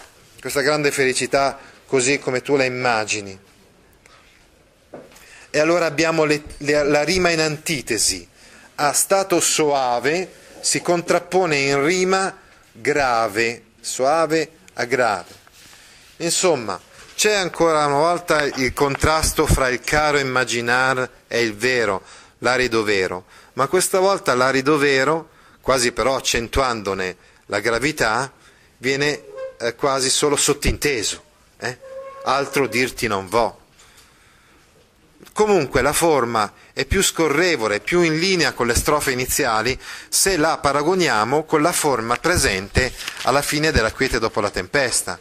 [0.40, 3.38] questa grande felicità così come tu la immagini.
[5.51, 8.28] E allora abbiamo le, le, la rima in antitesi.
[8.76, 10.30] A stato soave
[10.61, 12.36] si contrappone in rima
[12.72, 15.39] grave, soave a grave.
[16.20, 16.78] Insomma,
[17.14, 22.02] c'è ancora una volta il contrasto fra il caro immaginar e il vero,
[22.38, 25.30] l'arido vero, ma questa volta l'arido vero,
[25.62, 27.16] quasi però accentuandone
[27.46, 28.30] la gravità,
[28.76, 29.24] viene
[29.58, 31.22] eh, quasi solo sottinteso,
[31.58, 31.78] eh?
[32.24, 33.58] altro dirti non vo.
[35.32, 39.78] Comunque la forma è più scorrevole, più in linea con le strofe iniziali
[40.10, 42.92] se la paragoniamo con la forma presente
[43.22, 45.18] alla fine della quiete dopo la tempesta.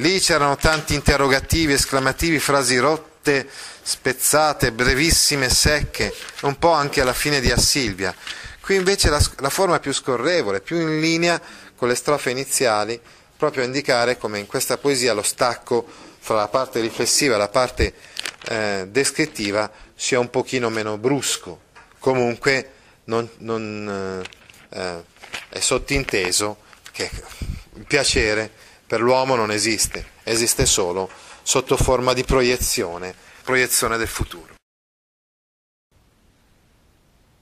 [0.00, 3.46] Lì c'erano tanti interrogativi, esclamativi, frasi rotte,
[3.82, 8.14] spezzate, brevissime, secche, un po' anche alla fine di Assilvia.
[8.62, 11.38] Qui invece la, la forma è più scorrevole, più in linea
[11.76, 12.98] con le strofe iniziali,
[13.36, 15.86] proprio a indicare come in questa poesia lo stacco
[16.18, 17.92] fra la parte riflessiva e la parte
[18.48, 21.60] eh, descrittiva sia un pochino meno brusco.
[21.98, 22.70] Comunque
[23.04, 24.24] non, non,
[24.70, 25.04] eh, eh
[25.50, 26.56] è sottinteso
[26.90, 27.10] che
[27.74, 31.08] il piacere per l'uomo non esiste, esiste solo
[31.44, 33.14] sotto forma di proiezione,
[33.44, 34.54] proiezione del futuro.